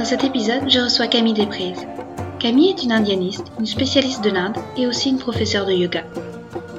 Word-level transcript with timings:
Dans 0.00 0.06
cet 0.06 0.24
épisode, 0.24 0.62
je 0.66 0.80
reçois 0.80 1.08
Camille 1.08 1.34
Desprez. 1.34 1.74
Camille 2.38 2.70
est 2.70 2.82
une 2.82 2.92
indianiste, 2.92 3.52
une 3.58 3.66
spécialiste 3.66 4.24
de 4.24 4.30
l'Inde 4.30 4.56
et 4.78 4.86
aussi 4.86 5.10
une 5.10 5.18
professeure 5.18 5.66
de 5.66 5.72
yoga. 5.72 6.04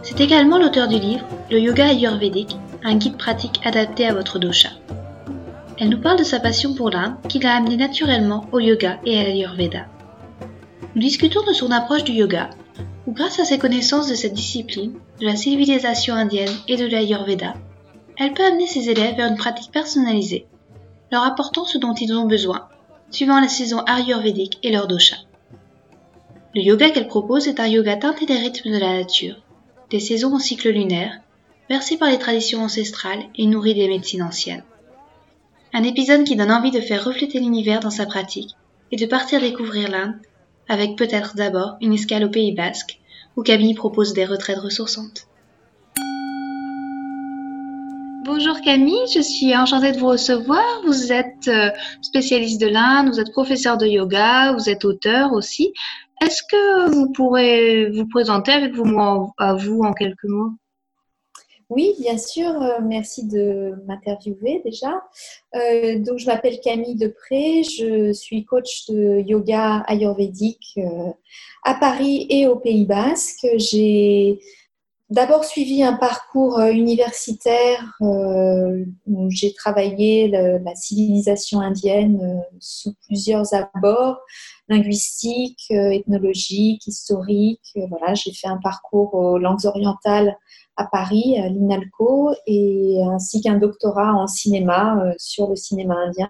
C'est 0.02 0.22
également 0.22 0.58
l'auteur 0.58 0.88
du 0.88 0.98
livre 0.98 1.24
Le 1.52 1.60
yoga 1.60 1.86
ayurvédique, 1.86 2.58
un 2.84 2.96
guide 2.96 3.18
pratique 3.18 3.62
adapté 3.64 4.08
à 4.08 4.16
votre 4.16 4.40
dosha. 4.40 4.70
Elle 5.78 5.90
nous 5.90 6.02
parle 6.02 6.18
de 6.18 6.24
sa 6.24 6.40
passion 6.40 6.74
pour 6.74 6.90
l'Inde 6.90 7.14
qui 7.30 7.38
l'a 7.38 7.58
amenée 7.58 7.78
naturellement 7.78 8.48
au 8.52 8.60
yoga 8.60 8.98
et 9.06 9.20
à 9.20 9.24
l'ayurveda. 9.24 9.86
Nous 10.96 11.02
discutons 11.04 11.46
de 11.46 11.54
son 11.54 11.70
approche 11.70 12.04
du 12.04 12.14
yoga, 12.14 12.50
où 13.06 13.12
grâce 13.12 13.40
à 13.40 13.46
ses 13.46 13.60
connaissances 13.60 14.10
de 14.10 14.16
cette 14.16 14.34
discipline, 14.34 14.94
de 15.20 15.28
la 15.28 15.36
civilisation 15.36 16.16
indienne 16.16 16.56
et 16.68 16.76
de 16.76 16.88
l'ayurveda, 16.88 17.54
elle 18.18 18.34
peut 18.34 18.46
amener 18.46 18.66
ses 18.66 18.90
élèves 18.90 19.18
vers 19.18 19.30
une 19.30 19.38
pratique 19.38 19.72
personnalisée, 19.72 20.48
leur 21.12 21.24
apportant 21.24 21.66
ce 21.66 21.78
dont 21.78 21.94
ils 21.94 22.16
ont 22.16 22.26
besoin 22.26 22.68
suivant 23.12 23.40
la 23.40 23.48
saison 23.48 23.80
ayurvédique 23.86 24.58
et 24.64 24.72
leur 24.72 24.88
dosha. 24.88 25.18
Le 26.56 26.62
yoga 26.62 26.90
qu'elle 26.90 27.08
propose 27.08 27.48
est 27.48 27.60
un 27.60 27.68
yoga 27.68 27.96
teinté 27.96 28.26
des 28.26 28.38
rythmes 28.38 28.72
de 28.72 28.78
la 28.78 28.98
nature, 28.98 29.36
des 29.90 30.00
saisons 30.00 30.34
au 30.34 30.40
cycle 30.40 30.70
lunaire, 30.70 31.20
versé 31.70 31.98
par 31.98 32.10
les 32.10 32.20
traditions 32.20 32.64
ancestrales 32.64 33.24
et 33.36 33.46
nourri 33.46 33.74
des 33.74 33.88
médecines 33.88 34.24
anciennes. 34.24 34.64
Un 35.74 35.84
épisode 35.84 36.26
qui 36.26 36.36
donne 36.36 36.52
envie 36.52 36.72
de 36.72 36.82
faire 36.82 37.06
refléter 37.06 37.40
l'univers 37.40 37.80
dans 37.80 37.90
sa 37.90 38.06
pratique 38.06 38.56
et 38.92 38.98
de 38.98 39.06
partir 39.06 39.40
découvrir 39.40 39.90
l'Inde, 39.90 40.16
avec 40.68 40.98
peut-être 40.98 41.36
d'abord 41.36 41.78
une 41.80 41.94
escale 41.94 42.26
au 42.26 42.30
Pays 42.30 42.54
Basque, 42.54 43.00
où 43.38 43.44
Camille 43.44 43.74
propose 43.74 44.14
des 44.14 44.26
retraites 44.26 44.60
ressourçantes. 44.60 45.28
Bonjour 48.24 48.62
Camille, 48.62 49.08
je 49.12 49.20
suis 49.20 49.58
enchantée 49.58 49.94
de 49.94 49.98
vous 49.98 50.10
recevoir. 50.10 50.64
Vous 50.86 51.12
êtes 51.12 51.48
euh, 51.48 51.72
spécialiste 52.04 52.62
de 52.62 52.68
l'Inde, 52.68 53.10
vous 53.10 53.20
êtes 53.20 53.32
professeur 53.32 53.78
de 53.78 53.88
yoga, 53.88 54.54
vous 54.54 54.70
êtes 54.70 54.86
auteur 54.86 55.34
aussi. 55.34 55.74
Est-ce 56.24 56.44
que 56.44 56.92
vous 56.92 57.12
pourrez 57.12 57.90
vous 57.90 58.08
présenter 58.08 58.52
avec 58.52 58.76
vous, 58.76 58.86
moi, 58.86 59.34
à 59.40 59.56
vous 59.56 59.82
en 59.82 59.94
quelques 59.94 60.26
mots? 60.26 60.52
Oui, 61.70 61.96
bien 62.00 62.20
sûr. 62.20 62.62
Euh, 62.62 62.78
merci 62.84 63.26
de 63.26 63.74
m'interviewer 63.88 64.62
déjà. 64.64 65.02
Euh, 65.56 65.98
donc, 65.98 66.20
je 66.20 66.28
m'appelle 66.28 66.60
Camille 66.60 66.98
Depré. 66.98 67.64
Je 67.64 68.14
suis 68.14 68.46
coach 68.46 68.86
de 68.88 69.20
yoga 69.22 69.84
ayurvédique 69.88 70.80
à 71.64 71.74
Paris 71.74 72.28
et 72.30 72.46
au 72.46 72.58
Pays 72.58 72.86
Basque. 72.86 73.48
D'abord 75.12 75.44
suivi 75.44 75.84
un 75.84 75.94
parcours 75.94 76.58
euh, 76.58 76.72
universitaire 76.72 77.98
euh, 78.02 78.86
où 79.06 79.30
j'ai 79.30 79.54
travaillé 79.54 80.30
la 80.30 80.76
civilisation 80.76 81.60
indienne 81.60 82.20
euh, 82.24 82.58
sous 82.60 82.96
plusieurs 83.06 83.54
abords 83.54 84.20
linguistiques, 84.70 85.70
ethnologiques, 85.70 86.88
historiques. 86.88 87.78
Voilà, 87.90 88.14
j'ai 88.14 88.32
fait 88.32 88.48
un 88.48 88.60
parcours 88.64 89.14
aux 89.14 89.38
langues 89.38 89.66
orientales 89.66 90.38
à 90.78 90.86
Paris, 90.86 91.38
à 91.38 91.50
l'INALCO, 91.50 92.34
et 92.48 93.02
ainsi 93.12 93.42
qu'un 93.42 93.58
doctorat 93.58 94.14
en 94.14 94.28
cinéma 94.28 95.14
sur 95.18 95.50
le 95.50 95.58
cinéma 95.58 95.96
indien. 95.96 96.30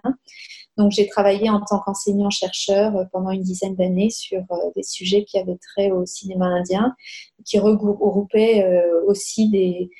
Donc, 0.78 0.90
j'ai 0.90 1.06
travaillé 1.06 1.50
en 1.50 1.60
tant 1.60 1.80
qu'enseignant-chercheur 1.80 2.96
euh, 2.96 3.04
pendant 3.12 3.30
une 3.30 3.42
dizaine 3.42 3.74
d'années 3.74 4.10
sur 4.10 4.38
euh, 4.38 4.56
des 4.74 4.82
sujets 4.82 5.24
qui 5.24 5.38
avaient 5.38 5.58
trait 5.58 5.90
au 5.90 6.06
cinéma 6.06 6.46
indien, 6.46 6.94
qui 7.44 7.58
regroupaient 7.58 8.64
euh, 8.64 9.04
aussi 9.06 9.50
des, 9.50 9.90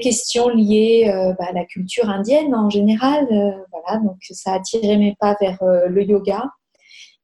questions 0.00 0.48
liées 0.48 1.04
bah, 1.38 1.46
à 1.48 1.52
la 1.52 1.64
culture 1.64 2.10
indienne 2.10 2.54
en 2.54 2.68
général. 2.70 3.24
Voilà, 3.70 4.00
donc 4.02 4.16
ça 4.20 4.52
a 4.52 4.56
attiré 4.56 4.96
mes 4.96 5.14
pas 5.20 5.36
vers 5.40 5.58
le 5.62 6.02
yoga. 6.02 6.44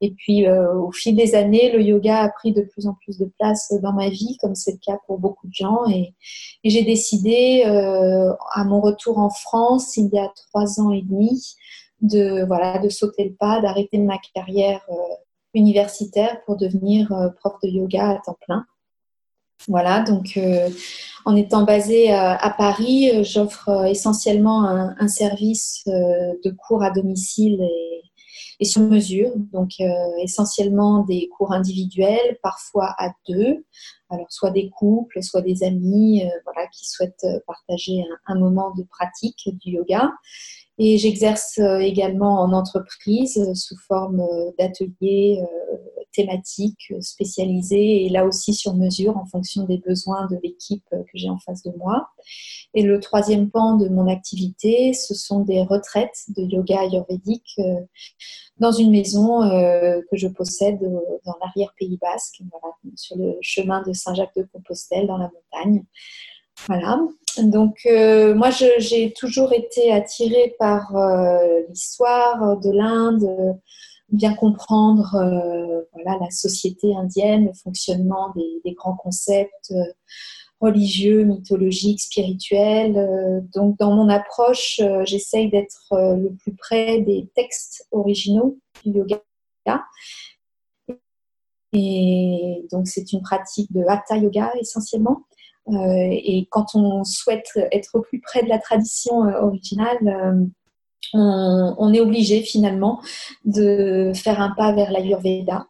Et 0.00 0.12
puis, 0.12 0.48
au 0.48 0.92
fil 0.92 1.16
des 1.16 1.34
années, 1.34 1.72
le 1.72 1.82
yoga 1.82 2.20
a 2.20 2.28
pris 2.28 2.52
de 2.52 2.62
plus 2.62 2.86
en 2.86 2.94
plus 2.94 3.18
de 3.18 3.30
place 3.38 3.72
dans 3.82 3.92
ma 3.92 4.08
vie, 4.08 4.36
comme 4.40 4.54
c'est 4.54 4.72
le 4.72 4.78
cas 4.78 4.98
pour 5.06 5.18
beaucoup 5.18 5.48
de 5.48 5.52
gens. 5.52 5.80
Et, 5.90 6.14
et 6.62 6.70
j'ai 6.70 6.84
décidé, 6.84 7.64
à 7.64 8.64
mon 8.64 8.80
retour 8.80 9.18
en 9.18 9.30
France, 9.30 9.96
il 9.96 10.08
y 10.12 10.18
a 10.18 10.28
trois 10.48 10.80
ans 10.80 10.92
et 10.92 11.02
demi, 11.02 11.56
de, 12.02 12.44
voilà, 12.44 12.78
de 12.78 12.88
sauter 12.88 13.24
le 13.24 13.34
pas, 13.34 13.60
d'arrêter 13.60 13.98
ma 13.98 14.18
carrière 14.34 14.82
euh, 14.90 15.14
universitaire 15.54 16.42
pour 16.44 16.56
devenir 16.56 17.10
euh, 17.12 17.28
prof 17.28 17.54
de 17.62 17.68
yoga 17.68 18.10
à 18.10 18.18
temps 18.24 18.36
plein. 18.44 18.66
Voilà, 19.68 20.00
donc 20.00 20.36
euh, 20.36 20.68
en 21.24 21.36
étant 21.36 21.62
basée 21.62 22.12
à, 22.12 22.52
Paris, 22.58 23.24
j'offre 23.24 23.86
essentiellement 23.86 24.64
un, 24.64 25.06
service 25.06 25.84
de 25.86 26.50
cours 26.50 26.82
à 26.82 26.90
domicile 26.90 27.62
et, 27.62 28.02
et 28.58 28.64
sur 28.64 28.82
mesure, 28.82 29.30
donc 29.52 29.70
essentiellement 30.20 31.04
des 31.04 31.28
cours 31.28 31.52
individuels, 31.52 32.40
parfois 32.42 32.92
à 32.98 33.12
deux, 33.28 33.64
alors 34.10 34.26
soit 34.30 34.50
des 34.50 34.68
couples, 34.68 35.22
soit 35.22 35.42
des 35.42 35.62
amis, 35.62 36.24
voilà, 36.44 36.66
qui 36.66 36.84
souhaitent 36.84 37.26
partager 37.46 38.02
un, 38.26 38.34
un 38.34 38.38
moment 38.40 38.74
de 38.74 38.82
pratique 38.82 39.48
du 39.60 39.70
yoga. 39.74 40.10
Et 40.78 40.96
j'exerce 40.96 41.58
euh, 41.58 41.78
également 41.78 42.40
en 42.40 42.52
entreprise 42.52 43.36
euh, 43.38 43.54
sous 43.54 43.76
forme 43.86 44.20
euh, 44.20 44.50
d'ateliers 44.58 45.42
thématiques 46.12 46.92
spécialisés 47.00 48.04
et 48.04 48.08
là 48.10 48.26
aussi 48.26 48.52
sur 48.52 48.74
mesure 48.74 49.16
en 49.16 49.24
fonction 49.24 49.64
des 49.64 49.78
besoins 49.78 50.26
de 50.26 50.38
l'équipe 50.42 50.84
que 50.90 51.12
j'ai 51.14 51.30
en 51.30 51.38
face 51.38 51.62
de 51.62 51.72
moi. 51.78 52.08
Et 52.74 52.82
le 52.82 53.00
troisième 53.00 53.48
pan 53.48 53.76
de 53.76 53.88
mon 53.88 54.06
activité, 54.08 54.92
ce 54.92 55.14
sont 55.14 55.40
des 55.40 55.62
retraites 55.62 56.24
de 56.36 56.42
yoga 56.42 56.80
ayurvédique 56.80 57.58
dans 58.58 58.72
une 58.72 58.90
maison 58.90 59.40
que 59.40 60.16
je 60.18 60.28
possède 60.28 60.80
dans 61.24 61.34
l'arrière-pays 61.40 61.96
basque, 61.96 62.42
sur 62.94 63.16
le 63.16 63.38
chemin 63.40 63.82
de 63.82 63.94
Saint-Jacques-de-Compostelle 63.94 65.06
dans 65.06 65.16
la 65.16 65.30
montagne. 65.30 65.82
Voilà. 66.66 66.98
Donc, 67.38 67.78
euh, 67.86 68.34
moi, 68.34 68.50
j'ai 68.50 69.12
toujours 69.12 69.52
été 69.52 69.90
attirée 69.92 70.54
par 70.58 70.94
euh, 70.96 71.62
l'histoire 71.68 72.58
de 72.60 72.70
l'Inde, 72.70 73.58
bien 74.10 74.34
comprendre 74.34 75.14
euh, 75.14 75.82
voilà, 75.94 76.18
la 76.20 76.30
société 76.30 76.94
indienne, 76.94 77.46
le 77.46 77.54
fonctionnement 77.54 78.32
des, 78.36 78.72
grands 78.72 78.96
concepts 78.96 79.72
religieux, 80.60 81.24
mythologiques, 81.24 82.02
spirituels. 82.02 83.42
donc, 83.52 83.78
dans 83.78 83.92
mon 83.92 84.08
approche, 84.08 84.80
j'essaye 85.04 85.50
d'être 85.50 85.88
le 85.90 86.32
plus 86.36 86.54
près 86.54 87.00
des 87.00 87.28
textes 87.34 87.88
originaux 87.90 88.58
du 88.84 88.92
yoga. 88.92 89.22
Et 91.72 92.66
donc, 92.70 92.86
c'est 92.86 93.12
une 93.12 93.22
pratique 93.22 93.72
de 93.72 93.82
Hatha 93.88 94.18
Yoga 94.18 94.52
essentiellement. 94.60 95.24
Euh, 95.68 96.08
et 96.10 96.46
quand 96.50 96.74
on 96.74 97.04
souhaite 97.04 97.50
être 97.70 97.90
au 97.94 98.00
plus 98.00 98.20
près 98.20 98.42
de 98.42 98.48
la 98.48 98.58
tradition 98.58 99.24
euh, 99.24 99.40
originale, 99.42 100.48
euh, 101.14 101.74
on, 101.78 101.92
est 101.92 102.00
obligé 102.00 102.42
finalement 102.42 103.00
de 103.44 104.12
faire 104.14 104.40
un 104.40 104.50
pas 104.50 104.72
vers 104.72 104.90
l'Ayurveda, 104.90 105.66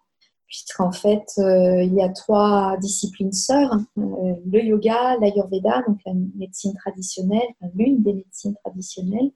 puisqu'en 0.46 0.92
fait, 0.92 1.24
il 1.38 1.92
y 1.94 2.00
a 2.00 2.10
trois 2.10 2.76
disciplines 2.80 3.32
sœurs, 3.32 3.76
le 3.96 4.62
yoga, 4.62 5.16
l'Ayurveda, 5.20 5.82
donc 5.88 5.98
la 6.06 6.12
médecine 6.36 6.74
traditionnelle, 6.74 7.48
l'une 7.74 8.02
des 8.02 8.12
médecines 8.12 8.54
traditionnelles, 8.62 9.32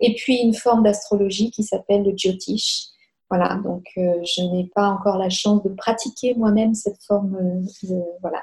et 0.00 0.14
puis 0.14 0.38
une 0.38 0.54
forme 0.54 0.82
d'astrologie 0.82 1.52
qui 1.52 1.62
s'appelle 1.62 2.02
le 2.02 2.16
Jyotish. 2.16 2.86
Voilà, 3.30 3.60
donc 3.62 3.84
je 3.94 4.50
n'ai 4.50 4.68
pas 4.74 4.88
encore 4.88 5.18
la 5.18 5.30
chance 5.30 5.62
de 5.62 5.68
pratiquer 5.68 6.34
moi-même 6.34 6.74
cette 6.74 7.00
forme 7.04 7.62
de, 7.84 8.02
voilà, 8.20 8.42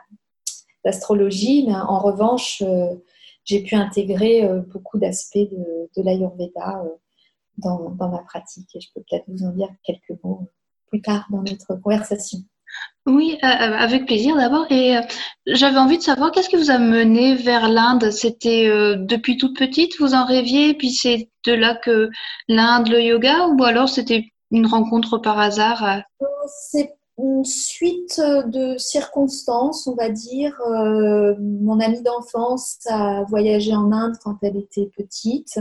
d'astrologie, 0.84 1.66
mais 1.68 1.76
en 1.76 2.00
revanche, 2.00 2.62
euh, 2.62 2.96
j'ai 3.46 3.62
pu 3.64 3.76
intégrer 3.76 4.46
euh, 4.46 4.62
beaucoup 4.62 4.98
d'aspects 4.98 5.38
de, 5.38 5.90
de 5.96 6.02
l'Ayurveda 6.04 6.84
euh, 6.84 6.90
dans, 7.58 7.92
dans, 7.92 8.10
ma 8.10 8.20
pratique 8.20 8.76
et 8.76 8.80
je 8.80 8.90
peux 8.94 9.02
peut-être 9.10 9.26
vous 9.28 9.46
en 9.46 9.52
dire 9.52 9.70
quelques 9.84 10.22
mots 10.24 10.50
plus 10.88 11.02
tard 11.02 11.26
dans 11.30 11.44
notre 11.44 11.76
conversation. 11.82 12.40
Oui, 13.06 13.38
avec 13.42 14.08
plaisir 14.08 14.36
d'abord. 14.36 14.66
Et 14.72 14.96
j'avais 15.46 15.78
envie 15.78 16.00
de 16.00 16.04
savoir 16.04 16.32
qu'est-ce 16.32 16.50
qui 16.50 16.56
vous 16.56 16.72
a 16.72 16.80
mené 16.80 17.36
vers 17.36 17.70
l'Inde? 17.70 18.10
C'était 18.10 18.66
depuis 18.98 19.38
toute 19.38 19.56
petite, 19.56 20.00
vous 20.00 20.16
en 20.16 20.26
rêviez, 20.26 20.74
puis 20.74 20.90
c'est 20.90 21.30
de 21.46 21.54
là 21.54 21.76
que 21.76 22.10
l'Inde, 22.48 22.88
le 22.88 23.00
yoga, 23.02 23.48
ou 23.50 23.64
alors 23.64 23.90
c'était 23.90 24.26
une 24.50 24.66
rencontre 24.66 25.20
par 25.20 25.38
hasard 25.38 26.02
C'est 26.72 26.96
une 27.18 27.46
suite 27.46 28.20
de 28.20 28.78
circonstances, 28.78 29.88
on 29.88 29.96
va 29.96 30.10
dire. 30.10 30.60
mon 31.40 31.80
amie 31.80 32.02
d'enfance 32.02 32.80
a 32.90 33.24
voyagé 33.30 33.76
en 33.76 33.92
Inde 33.92 34.16
quand 34.24 34.38
elle 34.42 34.58
était 34.58 34.90
petite. 34.98 35.60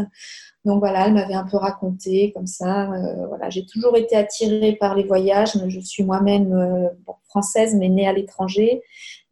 Donc 0.64 0.78
voilà, 0.78 1.06
elle 1.06 1.14
m'avait 1.14 1.34
un 1.34 1.46
peu 1.46 1.58
raconté 1.58 2.32
comme 2.34 2.46
ça. 2.46 2.90
voilà, 3.28 3.50
j'ai 3.50 3.66
toujours 3.66 3.96
été 3.96 4.16
attirée 4.16 4.76
par 4.76 4.94
les 4.94 5.04
voyages. 5.04 5.52
Je 5.69 5.81
suis 5.81 6.04
moi-même 6.04 6.90
française, 7.28 7.75
mais 7.75 7.90
née 7.90 8.08
à 8.08 8.12
l'étranger. 8.12 8.82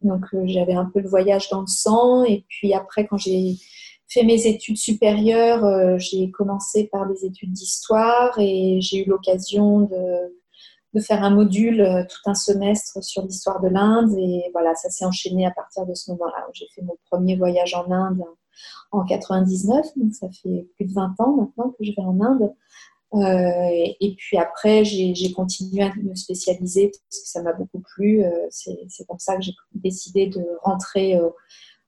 Donc 0.02 0.24
j'avais 0.44 0.74
un 0.74 0.90
peu 0.92 1.00
le 1.00 1.08
voyage 1.08 1.48
dans 1.48 1.62
le 1.62 1.66
sang. 1.66 2.24
Et 2.24 2.44
puis 2.48 2.74
après, 2.74 3.06
quand 3.06 3.18
j'ai 3.18 3.56
fait 4.10 4.24
mes 4.24 4.46
études 4.46 4.76
supérieures, 4.76 5.64
euh, 5.64 5.96
j'ai 5.98 6.30
commencé 6.30 6.88
par 6.90 7.06
des 7.08 7.24
études 7.24 7.52
d'histoire 7.52 8.36
et 8.38 8.80
j'ai 8.80 9.04
eu 9.04 9.08
l'occasion 9.08 9.82
de, 9.82 9.96
de, 10.94 11.00
faire 11.00 11.22
un 11.22 11.30
module 11.30 11.80
euh, 11.80 12.04
tout 12.04 12.30
un 12.30 12.34
semestre 12.34 13.02
sur 13.02 13.22
l'histoire 13.22 13.60
de 13.60 13.68
l'Inde. 13.68 14.14
Et 14.18 14.50
voilà, 14.52 14.74
ça 14.74 14.90
s'est 14.90 15.04
enchaîné 15.04 15.46
à 15.46 15.50
partir 15.50 15.86
de 15.86 15.94
ce 15.94 16.10
moment-là. 16.12 16.46
J'ai 16.52 16.66
fait 16.74 16.82
mon 16.82 16.96
premier 17.10 17.36
voyage 17.36 17.74
en 17.74 17.90
Inde 17.90 18.22
en 18.92 19.04
99, 19.04 19.86
donc 19.96 20.14
ça 20.14 20.28
fait 20.42 20.66
plus 20.76 20.84
de 20.84 20.92
20 20.92 21.14
ans 21.20 21.36
maintenant 21.36 21.70
que 21.70 21.84
je 21.84 21.92
vais 21.92 22.02
en 22.02 22.20
Inde. 22.20 22.52
Euh, 23.12 23.92
et 24.00 24.14
puis 24.16 24.36
après, 24.36 24.84
j'ai 24.84 25.32
continué 25.32 25.82
à 25.82 25.92
me 25.96 26.14
spécialiser 26.14 26.88
parce 26.92 27.22
que 27.22 27.28
ça 27.28 27.42
m'a 27.42 27.52
beaucoup 27.52 27.80
plu. 27.94 28.24
Euh, 28.24 28.46
C'est 28.50 29.06
comme 29.08 29.18
ça 29.18 29.36
que 29.36 29.42
j'ai 29.42 29.54
décidé 29.74 30.26
de 30.26 30.44
rentrer 30.62 31.18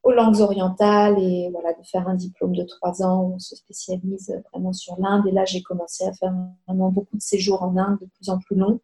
aux 0.02 0.10
langues 0.10 0.40
orientales 0.40 1.18
et 1.18 1.48
voilà, 1.52 1.72
de 1.72 1.84
faire 1.84 2.08
un 2.08 2.14
diplôme 2.14 2.56
de 2.56 2.64
trois 2.64 3.02
ans 3.02 3.22
où 3.22 3.34
on 3.34 3.38
se 3.38 3.54
spécialise 3.54 4.34
vraiment 4.52 4.72
sur 4.72 4.96
l'Inde. 4.98 5.26
Et 5.28 5.30
là, 5.30 5.44
j'ai 5.44 5.62
commencé 5.62 6.04
à 6.04 6.12
faire 6.12 6.34
vraiment 6.66 6.90
beaucoup 6.90 7.16
de 7.16 7.22
séjours 7.22 7.62
en 7.62 7.76
Inde 7.76 7.98
de 8.00 8.06
plus 8.06 8.28
en 8.28 8.38
plus 8.38 8.56
longs. 8.56 8.80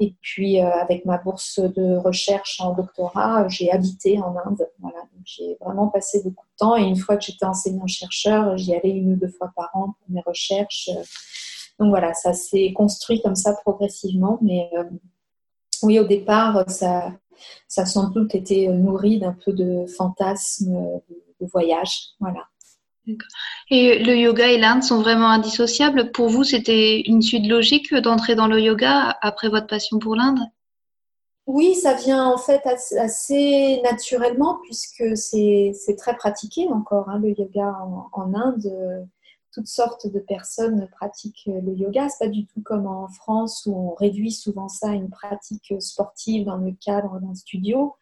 Et 0.00 0.14
puis, 0.22 0.60
euh, 0.60 0.70
avec 0.70 1.04
ma 1.04 1.18
bourse 1.18 1.60
de 1.60 1.96
recherche 1.98 2.60
en 2.60 2.72
doctorat, 2.72 3.46
j'ai 3.48 3.70
habité 3.70 4.18
en 4.18 4.34
Inde. 4.44 4.66
Voilà, 4.80 4.98
j'ai 5.24 5.56
vraiment 5.60 5.88
passé 5.88 6.22
beaucoup 6.24 6.46
de 6.46 6.56
temps. 6.56 6.76
Et 6.76 6.82
une 6.82 6.96
fois 6.96 7.16
que 7.16 7.24
j'étais 7.24 7.44
enseignant-chercheur, 7.44 8.56
j'y 8.56 8.74
allais 8.74 8.90
une 8.90 9.12
ou 9.12 9.16
deux 9.16 9.28
fois 9.28 9.52
par 9.54 9.70
an 9.74 9.94
pour 9.98 10.08
mes 10.08 10.22
recherches. 10.22 10.88
Donc 11.78 11.90
voilà, 11.90 12.14
ça 12.14 12.32
s'est 12.32 12.72
construit 12.72 13.20
comme 13.20 13.36
ça 13.36 13.52
progressivement. 13.62 14.38
Mais 14.40 14.70
euh, 14.74 14.84
oui, 15.82 15.98
au 15.98 16.04
départ, 16.04 16.68
ça, 16.68 17.12
ça 17.68 17.82
a 17.82 17.86
sans 17.86 18.08
doute 18.08 18.34
été 18.34 18.68
nourri 18.68 19.18
d'un 19.18 19.36
peu 19.44 19.52
de 19.52 19.86
fantasmes 19.86 20.72
de, 21.40 21.46
voyage. 21.46 22.10
Voilà. 22.20 22.46
Et 23.70 23.98
le 23.98 24.14
yoga 24.14 24.48
et 24.48 24.58
l'Inde 24.58 24.82
sont 24.82 25.00
vraiment 25.00 25.30
indissociables? 25.30 26.12
Pour 26.12 26.28
vous, 26.28 26.44
c'était 26.44 27.00
une 27.00 27.22
suite 27.22 27.48
logique 27.48 27.94
d'entrer 27.94 28.34
dans 28.34 28.46
le 28.46 28.60
yoga 28.60 29.16
après 29.22 29.48
votre 29.48 29.66
passion 29.66 29.98
pour 29.98 30.16
l'Inde? 30.16 30.40
Oui, 31.46 31.74
ça 31.74 31.94
vient 31.94 32.26
en 32.26 32.36
fait 32.36 32.60
assez 32.66 33.80
naturellement 33.82 34.58
puisque 34.62 35.16
c'est 35.16 35.96
très 35.96 36.14
pratiqué 36.14 36.68
encore, 36.68 37.08
hein, 37.08 37.18
le 37.18 37.30
yoga 37.30 37.74
en 38.12 38.34
Inde 38.34 39.08
toutes 39.52 39.68
sortes 39.68 40.06
de 40.06 40.20
personnes 40.20 40.88
pratiquent 40.92 41.46
le 41.46 41.74
yoga. 41.74 42.08
C'est 42.08 42.26
pas 42.26 42.30
du 42.30 42.46
tout 42.46 42.62
comme 42.62 42.86
en 42.86 43.08
France 43.08 43.66
où 43.66 43.74
on 43.74 43.94
réduit 43.94 44.32
souvent 44.32 44.68
ça 44.68 44.90
à 44.90 44.94
une 44.94 45.10
pratique 45.10 45.74
sportive 45.78 46.46
dans 46.46 46.56
le 46.56 46.72
cadre 46.72 47.20
d'un 47.20 47.34
studio. 47.34 47.94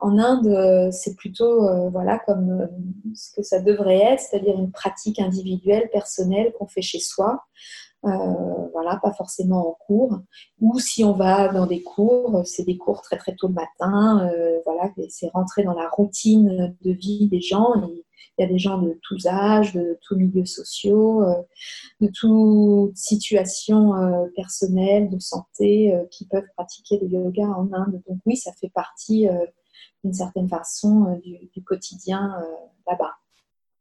En 0.00 0.18
Inde, 0.18 0.90
c'est 0.92 1.14
plutôt 1.14 1.64
euh, 1.64 1.88
voilà 1.90 2.18
comme 2.18 2.50
euh, 2.50 2.66
ce 3.14 3.32
que 3.36 3.42
ça 3.42 3.60
devrait 3.60 4.00
être, 4.00 4.20
c'est-à-dire 4.20 4.58
une 4.58 4.72
pratique 4.72 5.20
individuelle, 5.20 5.88
personnelle 5.92 6.52
qu'on 6.58 6.66
fait 6.66 6.82
chez 6.82 6.98
soi. 6.98 7.44
Euh, 8.04 8.08
voilà, 8.72 8.98
pas 9.00 9.12
forcément 9.12 9.68
en 9.68 9.76
cours. 9.86 10.18
Ou 10.60 10.80
si 10.80 11.04
on 11.04 11.12
va 11.12 11.48
dans 11.48 11.66
des 11.66 11.82
cours, 11.82 12.42
c'est 12.44 12.64
des 12.64 12.76
cours 12.76 13.00
très 13.02 13.16
très 13.16 13.36
tôt 13.36 13.46
le 13.46 13.54
matin. 13.54 14.28
voilà, 14.64 14.90
c'est 15.08 15.30
rentrer 15.32 15.62
dans 15.62 15.74
la 15.74 15.88
routine 15.88 16.74
de 16.82 16.90
vie 16.90 17.28
des 17.28 17.40
gens. 17.40 17.74
Il 18.42 18.46
y 18.46 18.50
a 18.50 18.52
des 18.52 18.58
gens 18.58 18.78
de 18.78 18.98
tous 19.02 19.26
âges, 19.26 19.72
de 19.72 19.98
tous 20.02 20.16
milieux 20.16 20.46
sociaux, 20.46 21.22
euh, 21.22 21.34
de 22.00 22.08
toute 22.08 22.96
situation 22.96 23.94
euh, 23.94 24.26
personnelle, 24.34 25.10
de 25.10 25.20
santé, 25.20 25.94
euh, 25.94 26.04
qui 26.10 26.26
peuvent 26.26 26.48
pratiquer 26.56 26.98
le 26.98 27.08
yoga 27.08 27.44
en 27.44 27.72
Inde. 27.72 28.02
Donc 28.08 28.18
oui, 28.26 28.36
ça 28.36 28.52
fait 28.60 28.70
partie 28.70 29.28
d'une 30.02 30.12
certaine 30.12 30.48
façon 30.48 31.20
du, 31.24 31.62
quotidien 31.62 32.34
là-bas. 32.88 33.12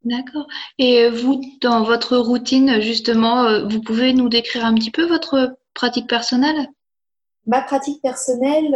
D'accord. 0.03 0.47
Et 0.77 1.09
vous, 1.09 1.41
dans 1.61 1.83
votre 1.83 2.17
routine, 2.17 2.79
justement, 2.81 3.67
vous 3.67 3.81
pouvez 3.81 4.13
nous 4.13 4.29
décrire 4.29 4.65
un 4.65 4.75
petit 4.75 4.91
peu 4.91 5.07
votre 5.07 5.57
pratique 5.73 6.07
personnelle? 6.07 6.67
Ma 7.47 7.61
pratique 7.61 8.01
personnelle, 8.01 8.75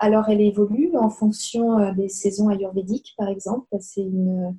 alors 0.00 0.28
elle 0.28 0.40
évolue 0.40 0.96
en 0.96 1.10
fonction 1.10 1.92
des 1.92 2.08
saisons 2.08 2.48
ayurvédiques, 2.48 3.14
par 3.16 3.28
exemple. 3.28 3.68
C'est 3.80 4.02
une, 4.02 4.56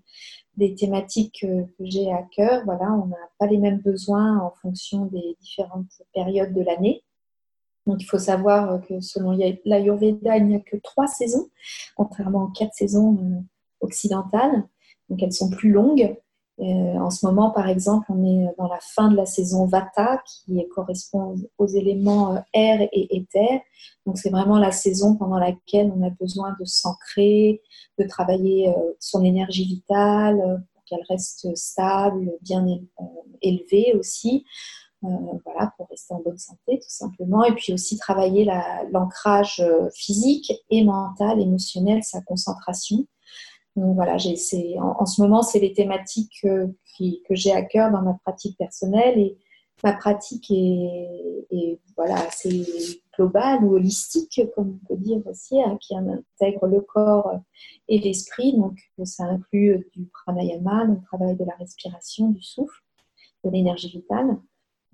des 0.57 0.75
thématiques 0.75 1.39
que, 1.41 1.65
j'ai 1.79 2.11
à 2.11 2.23
cœur. 2.23 2.63
Voilà, 2.65 2.91
on 2.93 3.07
n'a 3.07 3.17
pas 3.39 3.47
les 3.47 3.57
mêmes 3.57 3.79
besoins 3.79 4.39
en 4.39 4.51
fonction 4.61 5.05
des 5.05 5.35
différentes 5.41 6.01
périodes 6.13 6.53
de 6.53 6.61
l'année. 6.61 7.03
Donc 7.85 8.01
il 8.01 8.05
faut 8.05 8.17
savoir 8.17 8.81
que 8.87 8.99
selon 8.99 9.37
l'Ayurveda, 9.65 10.37
il 10.37 10.47
n'y 10.47 10.55
a 10.55 10.59
que 10.59 10.77
trois 10.77 11.07
saisons, 11.07 11.49
contrairement 11.95 12.45
aux 12.45 12.47
quatre 12.47 12.73
saisons 12.73 13.17
euh, 13.21 13.41
occidentales. 13.81 14.63
Donc 15.09 15.21
elles 15.21 15.33
sont 15.33 15.49
plus 15.49 15.71
longues. 15.71 16.15
Euh, 16.59 16.63
en 16.63 17.09
ce 17.09 17.25
moment, 17.25 17.51
par 17.51 17.67
exemple, 17.67 18.05
on 18.09 18.23
est 18.23 18.47
dans 18.57 18.67
la 18.67 18.79
fin 18.79 19.09
de 19.09 19.15
la 19.15 19.25
saison 19.25 19.65
Vata, 19.65 20.21
qui 20.25 20.65
correspond 20.73 21.35
aux 21.57 21.67
éléments 21.67 22.35
euh, 22.35 22.39
air 22.53 22.81
et 22.81 23.17
éther. 23.17 23.61
Donc, 24.05 24.17
c'est 24.17 24.29
vraiment 24.29 24.57
la 24.57 24.71
saison 24.71 25.15
pendant 25.15 25.37
laquelle 25.37 25.91
on 25.95 26.05
a 26.05 26.09
besoin 26.11 26.55
de 26.59 26.65
s'ancrer, 26.65 27.61
de 27.99 28.07
travailler 28.07 28.69
euh, 28.69 28.93
son 28.99 29.23
énergie 29.23 29.65
vitale 29.65 30.63
pour 30.73 30.83
qu'elle 30.85 31.05
reste 31.09 31.55
stable, 31.55 32.31
bien 32.41 32.65
élevée 33.41 33.93
aussi. 33.99 34.45
voilà, 35.01 35.71
pour 35.77 35.87
rester 35.89 36.13
en 36.13 36.21
bonne 36.21 36.37
santé, 36.37 36.79
tout 36.79 36.89
simplement. 36.89 37.43
Et 37.43 37.53
puis 37.53 37.73
aussi 37.73 37.97
travailler 37.97 38.49
l'ancrage 38.91 39.63
physique 39.93 40.51
et 40.69 40.83
mental, 40.83 41.39
émotionnel, 41.39 42.01
sa 42.03 42.21
concentration 42.21 43.05
donc 43.75 43.95
voilà, 43.95 44.15
en, 44.15 44.95
en, 44.99 45.05
ce 45.05 45.21
moment, 45.21 45.41
c'est 45.41 45.59
les 45.59 45.73
thématiques 45.73 46.41
que, 46.41 46.73
j'ai 47.31 47.51
à 47.51 47.61
cœur 47.63 47.91
dans 47.91 48.01
ma 48.01 48.13
pratique 48.13 48.57
personnelle 48.57 49.19
et 49.19 49.37
ma 49.83 49.93
pratique 49.93 50.49
est, 50.49 51.79
voilà, 51.97 52.15
assez 52.27 53.01
globale 53.15 53.63
ou 53.63 53.75
holistique, 53.75 54.41
comme 54.55 54.79
on 54.81 54.87
peut 54.87 55.01
dire 55.01 55.21
aussi, 55.27 55.61
hein, 55.61 55.77
qui 55.81 55.95
intègre 55.95 56.67
le 56.67 56.81
corps 56.81 57.39
et 57.89 57.99
l'esprit. 57.99 58.53
Donc 58.53 58.77
ça 59.03 59.25
inclut 59.25 59.89
du 59.93 60.05
pranayama, 60.05 60.85
le 60.85 61.01
travail 61.01 61.35
de 61.35 61.43
la 61.43 61.55
respiration, 61.55 62.29
du 62.29 62.41
souffle, 62.41 62.81
de 63.43 63.49
l'énergie 63.49 63.89
vitale 63.89 64.37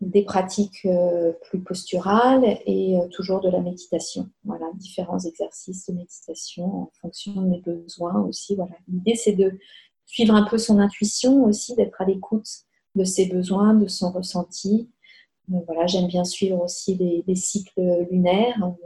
des 0.01 0.23
pratiques 0.23 0.85
euh, 0.85 1.31
plus 1.43 1.59
posturales 1.59 2.59
et 2.65 2.97
euh, 2.97 3.07
toujours 3.07 3.39
de 3.39 3.49
la 3.49 3.59
méditation. 3.59 4.29
Voilà, 4.43 4.65
différents 4.75 5.19
exercices 5.19 5.87
de 5.87 5.93
méditation 5.93 6.65
en 6.65 6.91
fonction 7.01 7.33
de 7.33 7.47
mes 7.47 7.61
besoins 7.61 8.19
aussi. 8.21 8.55
Voilà, 8.55 8.75
l'idée 8.87 9.15
c'est 9.15 9.33
de 9.33 9.57
suivre 10.05 10.35
un 10.35 10.43
peu 10.43 10.57
son 10.57 10.79
intuition 10.79 11.45
aussi, 11.45 11.75
d'être 11.75 12.01
à 12.01 12.05
l'écoute 12.05 12.47
de 12.95 13.03
ses 13.03 13.27
besoins, 13.27 13.73
de 13.73 13.87
son 13.87 14.11
ressenti, 14.11 14.89
voilà, 15.47 15.85
j'aime 15.87 16.07
bien 16.07 16.23
suivre 16.23 16.61
aussi 16.61 16.95
les, 16.95 17.35
cycles 17.35 18.07
lunaires. 18.09 18.57
Donc, 18.59 18.77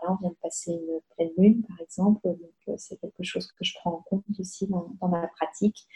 voilà, 0.00 0.14
on 0.14 0.16
vient 0.16 0.30
de 0.30 0.36
passer 0.42 0.72
une 0.72 1.00
pleine 1.14 1.32
lune, 1.38 1.62
par 1.68 1.80
exemple. 1.80 2.20
Donc, 2.24 2.38
euh, 2.68 2.74
c'est 2.76 2.96
quelque 2.96 3.22
chose 3.22 3.46
que 3.46 3.64
je 3.64 3.74
prends 3.74 3.92
en 3.92 4.02
compte 4.02 4.24
aussi 4.38 4.66
dans, 4.66 4.88
ma 5.08 5.28
pratique. 5.28 5.86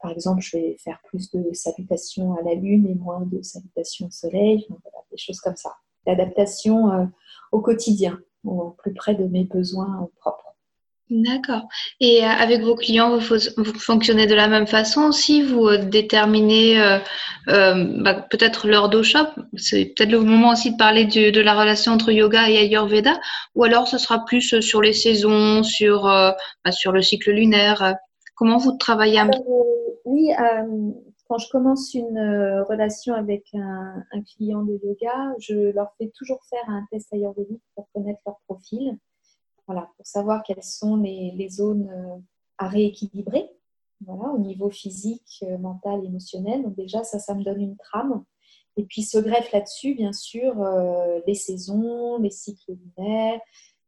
Par 0.00 0.10
exemple, 0.10 0.40
je 0.40 0.56
vais 0.56 0.76
faire 0.78 1.00
plus 1.04 1.30
de 1.30 1.52
salutations 1.52 2.34
à 2.34 2.42
la 2.42 2.54
lune 2.54 2.86
et 2.86 2.94
moins 2.94 3.20
de 3.20 3.42
salutations 3.42 4.06
au 4.06 4.10
soleil. 4.10 4.66
des 5.10 5.18
choses 5.18 5.40
comme 5.40 5.56
ça. 5.56 5.74
L'adaptation 6.06 6.90
euh, 6.90 7.06
au 7.52 7.60
quotidien, 7.60 8.18
au 8.44 8.70
plus 8.70 8.94
près 8.94 9.14
de 9.14 9.24
mes 9.24 9.44
besoins 9.44 10.08
propres. 10.16 10.41
D'accord. 11.10 11.68
Et 12.00 12.24
euh, 12.24 12.28
avec 12.28 12.62
vos 12.62 12.74
clients, 12.74 13.18
vous, 13.18 13.64
fonctionnez 13.64 14.26
de 14.26 14.34
la 14.34 14.48
même 14.48 14.66
façon 14.66 15.02
aussi? 15.02 15.42
Vous 15.42 15.66
euh, 15.66 15.76
déterminez 15.76 16.80
euh, 16.80 16.98
bah, 17.46 18.14
peut-être 18.14 18.66
l'heure 18.66 18.88
dosha 18.88 19.34
C'est 19.56 19.92
peut-être 19.94 20.10
le 20.10 20.20
moment 20.20 20.52
aussi 20.52 20.72
de 20.72 20.76
parler 20.78 21.04
de 21.04 21.40
la 21.40 21.58
relation 21.58 21.92
entre 21.92 22.12
yoga 22.12 22.48
et 22.48 22.56
Ayurveda? 22.56 23.20
Ou 23.54 23.64
alors 23.64 23.88
ce 23.88 23.98
sera 23.98 24.24
plus 24.24 24.60
sur 24.60 24.80
les 24.80 24.94
saisons, 24.94 25.62
sur, 25.62 26.04
bah, 26.04 26.72
sur 26.72 26.92
le 26.92 27.02
cycle 27.02 27.30
lunaire? 27.30 27.96
Comment 28.34 28.56
vous 28.56 28.72
travaillez 28.78 29.20
Oui, 30.06 30.30
quand 31.28 31.38
je 31.38 31.50
commence 31.50 31.92
une 31.92 32.62
relation 32.68 33.14
avec 33.14 33.44
un, 33.54 34.02
un, 34.12 34.22
client 34.22 34.62
de 34.62 34.80
yoga, 34.82 35.34
je 35.38 35.72
leur 35.74 35.92
fais 35.98 36.10
toujours 36.16 36.40
faire 36.48 36.64
un 36.68 36.86
test 36.90 37.12
ayurvédique 37.12 37.62
pour 37.74 37.86
connaître 37.92 38.20
leur 38.24 38.36
profil. 38.46 38.98
Pour 39.96 40.06
savoir 40.06 40.42
quelles 40.42 40.62
sont 40.62 40.96
les, 40.96 41.48
zones 41.48 41.88
euh, 41.90 42.18
à 42.58 42.68
rééquilibrer 42.68 43.50
voilà, 44.04 44.32
au 44.32 44.38
niveau 44.38 44.68
physique, 44.68 45.44
euh, 45.44 45.58
mental, 45.58 46.04
émotionnel. 46.04 46.62
Donc 46.62 46.74
déjà, 46.74 47.04
ça, 47.04 47.18
ça 47.18 47.34
me 47.34 47.44
donne 47.44 47.60
une 47.60 47.76
trame. 47.76 48.24
Et 48.76 48.84
puis 48.84 49.02
se 49.02 49.18
greffe 49.18 49.52
là-dessus, 49.52 49.94
bien 49.94 50.14
sûr, 50.14 50.54
les 51.26 51.34
saisons, 51.34 52.18
les 52.18 52.30
cycles 52.30 52.72
lunaires, 52.72 53.38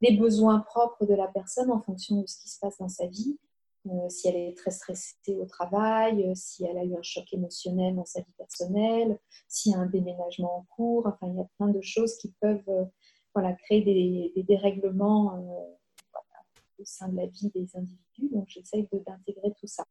les 0.02 0.14
besoins 0.14 0.60
propres 0.60 1.06
de 1.06 1.14
la 1.14 1.26
personne 1.26 1.70
en 1.70 1.80
fonction 1.80 2.20
de 2.20 2.26
ce 2.26 2.38
qui 2.42 2.50
se 2.50 2.58
passe 2.60 2.76
dans 2.76 2.90
sa 2.90 3.06
vie. 3.06 3.38
Euh, 3.86 4.08
si 4.08 4.28
elle 4.28 4.36
est 4.36 4.56
très 4.56 4.70
stressée 4.70 5.14
au 5.38 5.44
travail, 5.44 6.24
euh, 6.24 6.32
si 6.34 6.64
elle 6.64 6.78
a 6.78 6.84
eu 6.84 6.94
un 6.94 7.02
choc 7.02 7.30
émotionnel 7.32 7.94
dans 7.94 8.06
sa 8.06 8.20
vie 8.22 8.32
personnelle, 8.38 9.18
s'il 9.46 9.72
y 9.72 9.74
a 9.74 9.78
un 9.78 9.86
déménagement 9.86 10.56
en 10.56 10.66
cours. 10.74 11.06
Enfin, 11.06 11.30
il 11.30 11.36
y 11.36 11.40
a 11.40 11.46
plein 11.58 11.68
de 11.68 11.80
choses 11.82 12.16
qui 12.16 12.32
peuvent 12.40 12.62
euh, 12.68 12.84
voilà, 13.34 13.52
créer 13.52 13.80
des, 13.82 14.42
dérèglements 14.42 15.76
au 16.78 16.84
sein 16.84 17.08
de 17.08 17.16
la 17.16 17.26
vie 17.26 17.50
des 17.54 17.76
individus. 17.76 18.28
Donc, 18.32 18.48
j'essaye 18.48 18.88
d'intégrer 18.92 19.52
tout 19.58 19.66
ça. 19.66 19.84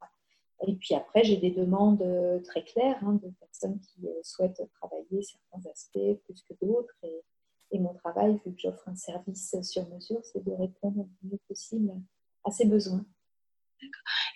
Et 0.65 0.75
puis 0.75 0.95
après, 0.95 1.23
j'ai 1.23 1.37
des 1.37 1.51
demandes 1.51 2.03
très 2.45 2.63
claires 2.63 2.99
hein, 3.03 3.19
de 3.21 3.29
personnes 3.39 3.79
qui 3.79 4.07
souhaitent 4.23 4.61
travailler 4.79 5.21
certains 5.21 5.69
aspects 5.69 6.21
plus 6.25 6.41
que 6.47 6.53
d'autres. 6.65 6.95
Et, 7.03 7.79
mon 7.79 7.95
travail, 7.95 8.39
vu 8.45 8.53
que 8.53 8.61
j'offre 8.61 8.87
un 8.87 8.95
service 8.95 9.55
sur 9.63 9.89
mesure, 9.89 10.23
c'est 10.23 10.43
de 10.45 10.51
répondre 10.51 11.07
le 11.23 11.29
mieux 11.31 11.39
possible 11.47 11.91
à 12.43 12.51
ces 12.51 12.65
besoins. 12.65 13.03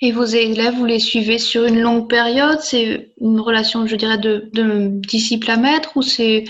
Et 0.02 0.12
vos 0.12 0.26
élèves, 0.26 0.76
vous 0.76 0.86
les 0.86 1.00
suivez 1.00 1.40
sur 1.40 1.66
une 1.66 1.80
longue 1.80 2.10
période? 2.10 2.60
C'est 2.62 3.14
une 3.20 3.40
relation, 3.40 3.88
je 3.88 3.96
dirais, 3.96 4.18
de, 4.18 4.50
disciple 5.00 5.50
à 5.50 5.58
maître 5.58 5.98
ou 5.98 6.02
c'est, 6.02 6.46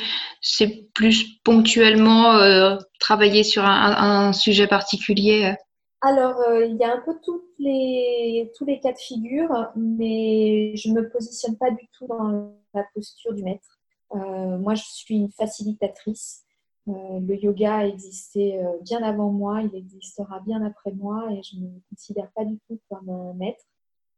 plus 0.94 1.40
ponctuellement 1.44 2.36
euh, 2.36 2.78
travailler 3.00 3.44
sur 3.44 3.64
un, 3.66 4.34
sujet 4.34 4.68
particulier 4.68 5.56
Alors, 6.02 6.40
euh, 6.50 6.66
il 6.66 6.76
y 6.78 6.84
a 6.84 6.94
un 6.94 7.02
peu 7.02 7.14
toutes 7.24 7.54
les, 7.60 8.52
tous 8.58 8.66
les 8.66 8.80
cas 8.80 8.92
de 8.92 8.98
figure, 8.98 9.68
mais 9.76 10.76
je 10.76 10.90
ne 10.90 11.02
me 11.02 11.10
positionne 11.10 11.58
pas 11.58 11.72
du 11.72 11.88
tout 11.98 12.08
dans 12.08 12.54
la 12.74 12.84
posture 12.94 13.34
du 13.34 13.44
maître. 13.44 13.80
Euh, 14.16 14.58
moi, 14.58 14.76
je 14.76 14.84
suis 14.84 15.16
une 15.16 15.32
facilitatrice. 15.32 16.44
Euh, 16.88 17.20
le 17.20 17.36
yoga 17.36 17.84
euh, 17.86 18.78
bien 18.82 19.04
avant 19.04 19.30
moi, 19.30 19.62
il 19.62 19.76
existera 19.76 20.40
bien 20.40 20.64
après 20.64 20.92
moi 20.92 21.28
et 21.32 21.42
je 21.44 21.58
ne 21.58 21.68
me 21.68 21.82
considère 21.90 22.32
pas 22.32 22.46
du 22.46 22.58
tout 22.68 22.80
comme 22.90 23.10
un 23.10 23.34
maître. 23.34 23.66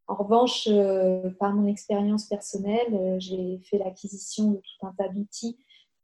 En 0.07 0.15
revanche, 0.15 0.67
euh, 0.67 1.29
par 1.39 1.53
mon 1.53 1.67
expérience 1.67 2.25
personnelle, 2.25 3.17
j'ai 3.19 3.59
fait 3.63 3.77
l'acquisition 3.77 4.51
de 4.51 4.57
tout 4.57 4.87
un 4.87 4.93
tas 4.97 5.07
d'outils 5.07 5.57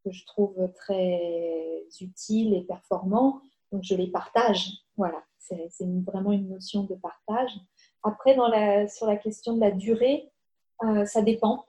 que 0.05 0.11
je 0.11 0.25
trouve 0.25 0.71
très 0.75 1.83
utiles 1.99 2.53
et 2.53 2.61
performants. 2.61 3.41
Donc, 3.71 3.83
je 3.83 3.95
les 3.95 4.07
partage. 4.07 4.69
Voilà, 4.95 5.21
c'est 5.39 5.69
vraiment 6.05 6.31
une 6.31 6.47
notion 6.47 6.83
de 6.83 6.95
partage. 6.95 7.51
Après, 8.03 8.35
dans 8.35 8.47
la, 8.47 8.87
sur 8.87 9.07
la 9.07 9.17
question 9.17 9.55
de 9.55 9.61
la 9.61 9.71
durée, 9.71 10.31
ça 11.05 11.21
dépend. 11.21 11.65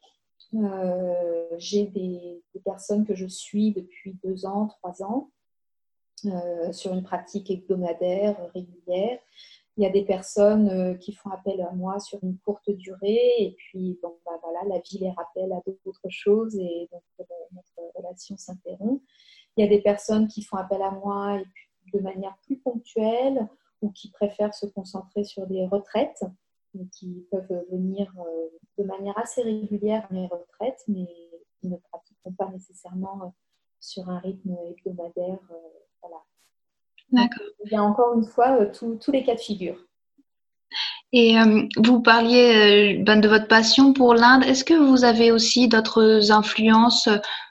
Euh, 0.54 1.46
j'ai 1.58 1.86
des, 1.86 2.42
personnes 2.64 3.06
que 3.06 3.14
je 3.14 3.26
suis 3.26 3.72
depuis 3.72 4.16
deux 4.24 4.46
ans, 4.46 4.66
trois 4.66 5.02
ans, 5.02 5.30
euh, 6.24 6.72
sur 6.72 6.92
une 6.92 7.02
pratique 7.02 7.50
hebdomadaire 7.50 8.36
régulière. 8.54 9.18
Il 9.76 9.82
y 9.82 9.86
a 9.86 9.90
des 9.90 10.04
personnes 10.04 10.68
euh, 10.68 10.94
qui 10.94 11.12
font 11.12 11.30
appel 11.30 11.60
à 11.60 11.72
moi 11.72 12.00
sur 12.00 12.18
une 12.22 12.38
courte 12.38 12.70
durée 12.70 13.34
et 13.38 13.54
puis 13.58 13.98
bah, 14.02 14.10
voilà, 14.42 14.60
la 14.68 14.80
vie 14.80 14.98
les 14.98 15.10
rappelle 15.10 15.52
à 15.52 15.60
d'autres 15.66 16.08
choses 16.08 16.56
et 16.58 16.88
donc 16.90 17.02
notre 17.52 17.92
relation 17.94 18.36
s'interrompt. 18.36 19.02
Il 19.56 19.64
y 19.64 19.66
a 19.66 19.70
des 19.70 19.82
personnes 19.82 20.28
qui 20.28 20.42
font 20.42 20.56
appel 20.56 20.82
à 20.82 20.90
moi 20.90 21.38
et 21.40 21.44
de 21.96 22.02
manière 22.02 22.36
plus 22.42 22.58
ponctuelle 22.58 23.48
ou 23.82 23.90
qui 23.90 24.10
préfèrent 24.10 24.54
se 24.54 24.66
concentrer 24.66 25.24
sur 25.24 25.46
des 25.46 25.66
retraites 25.66 26.24
qui 26.84 27.26
peuvent 27.30 27.64
venir 27.70 28.12
euh, 28.18 28.48
de 28.78 28.84
manière 28.84 29.18
assez 29.18 29.42
régulière 29.42 30.06
à 30.10 30.14
mes 30.14 30.26
retraites, 30.26 30.82
mais 30.88 31.08
qui 31.60 31.68
ne 31.68 31.76
pratiqueront 31.76 32.32
pas 32.32 32.48
nécessairement 32.50 33.22
euh, 33.22 33.28
sur 33.80 34.08
un 34.08 34.18
rythme 34.18 34.56
hebdomadaire. 34.64 35.38
Euh, 35.50 35.68
voilà. 36.02 36.22
D'accord. 37.12 37.46
Il 37.64 37.72
y 37.72 37.76
a 37.76 37.82
encore 37.82 38.14
une 38.14 38.26
fois 38.26 38.66
tous 38.66 39.12
les 39.12 39.24
cas 39.24 39.34
de 39.34 39.40
figure. 39.40 39.76
Et 41.12 41.36
vous 41.76 42.02
parliez 42.02 42.98
ben, 42.98 43.20
de 43.20 43.28
votre 43.28 43.48
passion 43.48 43.92
pour 43.92 44.14
l'Inde. 44.14 44.44
Est-ce 44.44 44.64
que 44.64 44.74
vous 44.74 45.04
avez 45.04 45.30
aussi 45.30 45.68
d'autres 45.68 46.32
influences? 46.32 47.08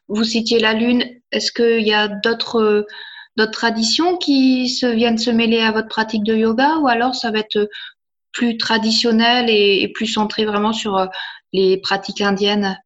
Vous 0.07 0.23
citiez 0.23 0.59
la 0.59 0.73
Lune. 0.73 1.03
Est-ce 1.31 1.51
qu'il 1.51 1.87
y 1.87 1.93
a 1.93 2.07
d'autres 2.07 2.85
d'autres 3.37 3.51
traditions 3.51 4.17
qui 4.17 4.69
se 4.69 4.85
viennent 4.85 5.17
se 5.17 5.31
mêler 5.31 5.61
à 5.61 5.71
votre 5.71 5.87
pratique 5.87 6.23
de 6.23 6.35
yoga? 6.35 6.77
Ou 6.77 6.87
alors 6.87 7.15
ça 7.15 7.31
va 7.31 7.39
être 7.39 7.69
plus 8.31 8.57
traditionnel 8.57 9.49
et, 9.49 9.91
plus 9.93 10.07
centré 10.07 10.45
vraiment 10.45 10.73
sur 10.73 10.97
euh, 10.97 11.07
les 11.53 11.77
pratiques 11.77 12.21
indiennes? 12.21 12.77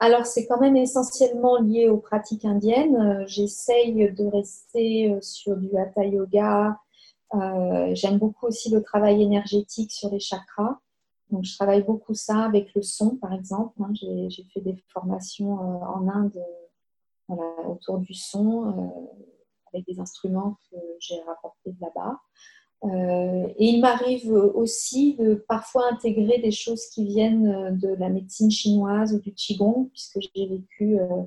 Alors, 0.00 0.26
c'est 0.26 0.46
quand 0.46 0.60
même 0.60 0.76
essentiellement 0.76 1.60
lié 1.60 1.88
aux 1.88 1.98
pratiques 1.98 2.44
indiennes. 2.44 2.96
Euh, 2.96 3.24
j'essaye 3.26 4.12
de 4.12 4.26
rester 4.26 5.12
euh, 5.12 5.20
sur 5.20 5.56
du 5.56 5.76
hatha 5.76 6.04
yoga. 6.04 6.78
J'aime 7.94 8.18
beaucoup 8.18 8.46
aussi 8.46 8.70
le 8.70 8.82
travail 8.82 9.20
énergétique 9.22 9.90
sur 9.90 10.10
les 10.10 10.20
chakras. 10.20 10.78
Donc, 11.30 11.44
je 11.44 11.56
travaille 11.56 11.82
beaucoup 11.82 12.14
ça 12.14 12.44
avec 12.44 12.72
le 12.74 12.82
son, 12.82 13.16
par 13.16 13.32
exemple. 13.32 13.74
Hein. 13.80 13.90
J'ai 13.92 14.44
fait 14.52 14.60
des 14.60 14.76
formations 14.92 15.54
en 15.54 16.08
Inde 16.08 16.40
autour 17.66 17.98
du 17.98 18.14
son 18.14 19.10
avec 19.72 19.84
des 19.86 19.98
instruments 19.98 20.58
que 20.70 20.76
j'ai 21.00 21.20
rapportés 21.22 21.74
là-bas. 21.80 22.20
Euh, 22.84 23.46
et 23.56 23.66
il 23.66 23.80
m'arrive 23.80 24.30
aussi 24.30 25.14
de 25.14 25.34
parfois 25.48 25.90
intégrer 25.90 26.38
des 26.38 26.50
choses 26.50 26.86
qui 26.86 27.06
viennent 27.06 27.48
euh, 27.48 27.70
de 27.70 27.88
la 27.98 28.10
médecine 28.10 28.50
chinoise 28.50 29.14
ou 29.14 29.20
du 29.20 29.32
qigong, 29.32 29.88
puisque 29.90 30.18
j'ai 30.20 30.46
vécu 30.46 31.00
euh, 31.00 31.22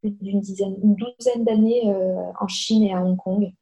plus 0.00 0.10
d'une 0.10 0.40
dizaine, 0.40 0.76
une 0.82 0.96
douzaine 0.96 1.44
d'années 1.44 1.94
en 2.40 2.48
Chine 2.48 2.84
et 2.84 2.94
à 2.94 3.02
Hong 3.02 3.16
Kong. 3.16 3.52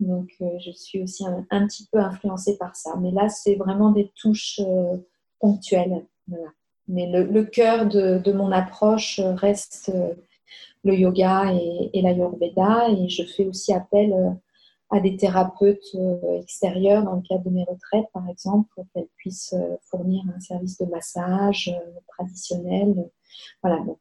Donc, 0.00 0.28
je 0.40 0.72
suis 0.72 1.00
aussi 1.00 1.24
un, 1.24 1.66
petit 1.66 1.86
peu 1.90 2.00
influencée 2.00 2.58
par 2.58 2.74
ça. 2.74 2.96
Mais 3.00 3.12
là, 3.12 3.28
c'est 3.28 3.54
vraiment 3.54 3.92
des 3.92 4.10
touches 4.16 4.60
ponctuelles. 5.38 6.04
Mais 6.88 7.06
le, 7.06 7.44
cœur 7.44 7.86
de, 7.86 8.32
mon 8.32 8.50
approche 8.50 9.20
reste 9.20 9.92
le 10.82 10.96
yoga 10.96 11.54
et, 11.54 11.90
et 11.92 12.02
l'ayurveda. 12.02 12.88
Et 12.90 13.08
je 13.08 13.22
fais 13.22 13.46
aussi 13.46 13.72
appel 13.72 14.36
à 14.94 15.00
des 15.00 15.16
thérapeutes 15.16 15.96
euh, 15.96 16.40
extérieurs 16.40 17.02
dans 17.02 17.16
le 17.16 17.22
cadre 17.22 17.42
de 17.42 17.50
mes 17.50 17.64
retraites, 17.64 18.06
par 18.12 18.28
exemple, 18.28 18.68
pour 18.76 18.84
qu'elles 18.94 19.08
puissent 19.16 19.52
euh, 19.52 19.76
fournir 19.90 20.22
un 20.34 20.38
service 20.38 20.78
de 20.78 20.86
massage 20.86 21.68
euh, 21.68 22.00
traditionnel. 22.06 23.10
Voilà, 23.60 23.80
donc 23.80 23.98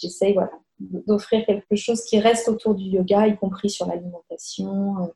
j'essaye 0.00 0.34
voilà, 0.34 0.50
d'offrir 0.80 1.46
quelque 1.46 1.76
chose 1.76 2.04
qui 2.04 2.18
reste 2.18 2.48
autour 2.48 2.74
du 2.74 2.86
yoga, 2.86 3.28
y 3.28 3.36
compris 3.36 3.70
sur 3.70 3.86
l'alimentation, 3.86 5.12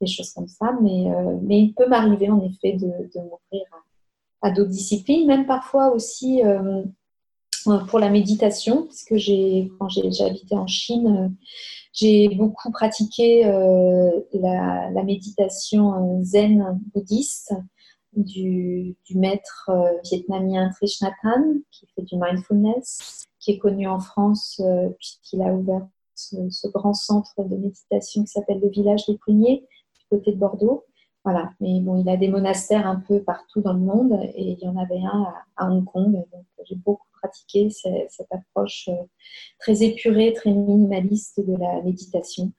des 0.00 0.08
choses 0.08 0.32
comme 0.32 0.48
ça. 0.48 0.76
Mais, 0.82 1.04
mais 1.42 1.60
il 1.60 1.74
peut 1.74 1.86
m'arriver 1.86 2.28
en 2.28 2.40
effet 2.40 2.72
de, 2.72 2.88
de 2.88 3.20
m'ouvrir 3.20 3.66
à, 4.42 4.50
d'autres 4.50 4.70
disciplines, 4.70 5.28
même 5.28 5.46
parfois 5.46 5.92
aussi 5.92 6.42
pour 7.88 7.98
la 7.98 8.10
méditation, 8.10 8.84
parce 8.84 9.04
que 9.04 9.16
j'ai, 9.16 9.70
quand 9.78 9.88
habité 10.20 10.54
en 10.54 10.66
Chine, 10.66 11.34
j'ai 11.96 12.28
beaucoup 12.28 12.70
pratiqué 12.70 13.46
euh, 13.46 14.10
la, 14.34 15.02
méditation 15.02 16.18
euh, 16.18 16.22
zen 16.22 16.78
bouddhiste 16.94 17.54
du, 18.12 18.96
maître 19.14 19.70
euh, 19.70 19.98
vietnamien 20.04 20.70
Trish 20.74 21.00
Nathan, 21.00 21.42
qui 21.70 21.86
fait 21.94 22.02
du 22.02 22.16
mindfulness, 22.16 23.26
qui 23.40 23.52
est 23.52 23.58
connu 23.58 23.88
en 23.88 23.98
France 23.98 24.60
puisqu'il 24.98 25.40
a 25.42 25.52
ouvert 25.54 25.86
ce, 26.14 26.68
grand 26.68 26.94
centre 26.94 27.32
de 27.38 27.56
méditation 27.56 28.22
qui 28.24 28.28
s'appelle 28.28 28.60
le 28.60 28.68
village 28.68 29.06
des 29.06 29.16
Pruniers, 29.16 29.66
du 29.98 30.06
côté 30.10 30.32
de 30.32 30.38
Bordeaux. 30.38 30.84
Voilà, 31.24 31.50
mais 31.60 31.80
bon, 31.80 31.96
il 31.96 32.08
a 32.08 32.16
des 32.16 32.28
monastères 32.28 32.86
un 32.86 32.96
peu 32.96 33.22
partout 33.22 33.60
dans 33.60 33.72
le 33.72 33.80
monde 33.80 34.20
et 34.34 34.52
il 34.52 34.58
y 34.60 34.68
en 34.68 34.76
avait 34.76 35.00
un 35.00 35.26
à, 35.56 35.68
Hong 35.68 35.84
Kong. 35.84 36.12
Donc 36.12 36.44
j'ai 36.64 36.76
beaucoup 36.76 37.05
pratiqué 37.20 37.70
cette, 37.70 38.28
approche 38.30 38.88
euh, 38.88 39.04
très 39.58 39.82
épurée, 39.82 40.32
très 40.32 40.50
minimaliste 40.50 41.40
de 41.40 41.56
la 41.58 41.82
méditation 41.82 42.52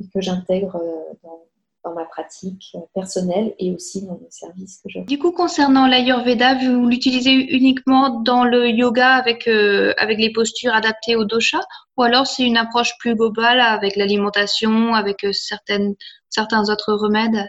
et 0.00 0.04
que 0.12 0.20
j'intègre 0.20 0.76
euh, 0.76 1.14
dans, 1.22 1.94
ma 1.94 2.04
pratique 2.04 2.70
euh, 2.76 2.80
personnelle 2.94 3.54
et 3.58 3.72
aussi 3.72 4.06
dans 4.06 4.14
le 4.14 4.26
service 4.30 4.80
que 4.82 4.88
je 4.88 5.00
Du 5.00 5.18
coup, 5.18 5.32
concernant 5.32 5.88
l'Ayurveda, 5.88 6.54
vous 6.54 6.86
l'utilisez 6.88 7.32
uniquement 7.32 8.20
dans 8.20 8.44
le 8.44 8.68
yoga 8.68 9.14
avec, 9.14 9.48
avec 9.48 10.18
les 10.18 10.30
postures 10.32 10.74
adaptées 10.74 11.16
au 11.16 11.24
dosha 11.24 11.60
ou 11.96 12.02
alors 12.02 12.26
c'est 12.26 12.44
une 12.44 12.56
approche 12.56 12.96
plus 12.98 13.16
globale 13.16 13.60
avec 13.60 13.96
l'alimentation, 13.96 14.94
avec 14.94 15.26
certaines, 15.32 15.94
certains 16.30 16.70
autres 16.70 16.94
remèdes? 16.94 17.48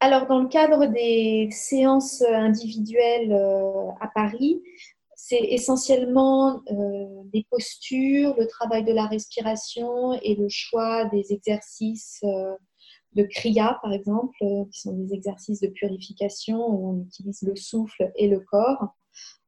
Alors, 0.00 0.26
dans 0.26 0.40
le 0.40 0.48
cadre 0.48 0.86
des 0.86 1.48
séances 1.52 2.20
individuelles 2.20 3.32
à 4.00 4.08
Paris, 4.08 4.60
c'est 5.26 5.40
essentiellement 5.40 6.62
euh, 6.70 7.22
des 7.32 7.46
postures, 7.48 8.34
le 8.36 8.46
travail 8.46 8.84
de 8.84 8.92
la 8.92 9.06
respiration 9.06 10.12
et 10.20 10.34
le 10.34 10.50
choix 10.50 11.06
des 11.06 11.32
exercices 11.32 12.20
euh, 12.24 12.54
de 13.14 13.22
kriya, 13.22 13.78
par 13.80 13.94
exemple, 13.94 14.36
euh, 14.42 14.66
qui 14.70 14.80
sont 14.80 14.92
des 14.92 15.14
exercices 15.14 15.60
de 15.60 15.68
purification 15.68 16.58
où 16.68 16.90
on 16.90 17.02
utilise 17.04 17.40
le 17.40 17.56
souffle 17.56 18.12
et 18.16 18.28
le 18.28 18.40
corps. 18.40 18.88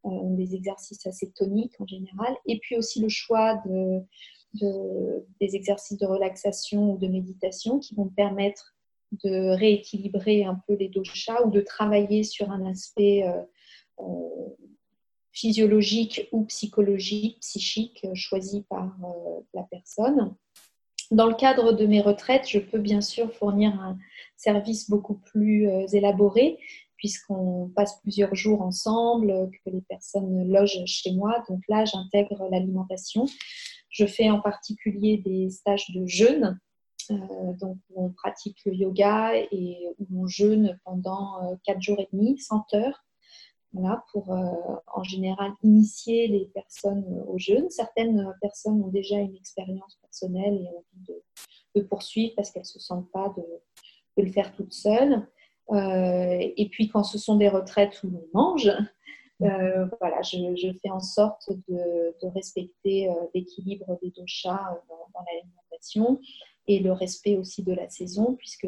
des 0.04 0.54
exercices 0.54 1.06
assez 1.06 1.30
toniques 1.32 1.78
en 1.78 1.86
général, 1.86 2.34
et 2.46 2.58
puis 2.58 2.76
aussi 2.78 3.02
le 3.02 3.10
choix 3.10 3.60
de, 3.66 4.02
des 5.40 5.56
exercices 5.56 5.98
de 5.98 6.06
relaxation 6.06 6.92
ou 6.92 6.96
de 6.96 7.08
méditation 7.08 7.80
qui 7.80 7.94
vont 7.96 8.08
permettre 8.08 8.74
de 9.24 9.54
rééquilibrer 9.58 10.44
un 10.44 10.58
peu 10.66 10.74
les 10.74 10.88
doshas 10.88 11.42
ou 11.44 11.50
de 11.50 11.60
travailler 11.60 12.22
sur 12.22 12.50
un 12.50 12.64
aspect 12.64 13.24
physiologique 15.36 16.28
ou 16.32 16.44
psychologique, 16.46 17.38
psychique 17.40 18.06
choisi 18.14 18.64
par 18.70 18.96
la 19.52 19.62
personne. 19.64 20.34
Dans 21.10 21.26
le 21.26 21.34
cadre 21.34 21.72
de 21.72 21.86
mes 21.86 22.00
retraites, 22.00 22.48
je 22.48 22.58
peux 22.58 22.78
bien 22.78 23.00
sûr 23.00 23.32
fournir 23.32 23.80
un 23.80 23.96
service 24.36 24.90
beaucoup 24.90 25.14
plus 25.14 25.68
euh, 25.68 25.86
élaboré 25.92 26.58
puisqu'on 26.96 27.70
passe 27.76 28.00
plusieurs 28.00 28.34
jours 28.34 28.62
ensemble, 28.62 29.50
que 29.50 29.70
les 29.70 29.82
personnes 29.82 30.50
logent 30.50 30.82
chez 30.86 31.12
moi. 31.12 31.44
Donc 31.48 31.60
là, 31.68 31.84
j'intègre 31.84 32.48
l'alimentation. 32.50 33.26
Je 33.90 34.06
fais 34.06 34.30
en 34.30 34.40
particulier 34.40 35.18
des 35.18 35.50
stages 35.50 35.90
de 35.90 36.06
jeûne, 36.06 36.58
euh, 37.10 37.52
donc 37.60 37.76
où 37.90 38.06
on 38.06 38.10
pratique 38.10 38.56
le 38.64 38.74
yoga 38.74 39.34
et 39.36 39.88
où 39.98 40.22
on 40.22 40.26
jeûne 40.26 40.78
pendant 40.84 41.58
4 41.66 41.76
euh, 41.76 41.80
jours 41.80 42.00
et 42.00 42.08
demi, 42.12 42.38
100 42.38 42.74
heures 42.74 43.04
pour 44.12 44.32
euh, 44.32 44.76
en 44.94 45.02
général 45.02 45.52
initier 45.62 46.28
les 46.28 46.46
personnes 46.46 47.04
au 47.28 47.38
jeûne. 47.38 47.68
Certaines 47.70 48.34
personnes 48.40 48.82
ont 48.82 48.88
déjà 48.88 49.16
une 49.16 49.36
expérience 49.36 49.96
personnelle 50.00 50.54
et 50.54 50.68
ont 50.68 50.84
envie 50.94 51.20
de, 51.74 51.82
poursuivre 51.82 52.32
parce 52.34 52.50
qu'elles 52.50 52.62
ne 52.62 52.66
se 52.66 52.80
sentent 52.80 53.10
pas 53.12 53.34
de, 53.36 54.22
le 54.22 54.32
faire 54.32 54.54
toutes 54.54 54.72
seules. 54.72 55.26
Euh, 55.72 56.38
et 56.56 56.68
puis 56.70 56.88
quand 56.88 57.04
ce 57.04 57.18
sont 57.18 57.36
des 57.36 57.48
retraites 57.48 58.02
où 58.02 58.08
on 58.08 58.38
mange, 58.38 58.72
euh, 59.42 59.86
voilà, 60.00 60.22
je, 60.22 60.72
fais 60.80 60.90
en 60.90 61.00
sorte 61.00 61.50
de, 61.68 62.14
respecter 62.34 63.10
l'équilibre 63.34 63.98
des 64.02 64.10
doshas 64.10 64.80
dans, 64.88 65.06
dans 65.12 65.24
l'alimentation 65.26 66.18
et 66.66 66.78
le 66.78 66.92
respect 66.92 67.36
aussi 67.36 67.62
de 67.62 67.74
la 67.74 67.88
saison, 67.88 68.34
puisque 68.36 68.66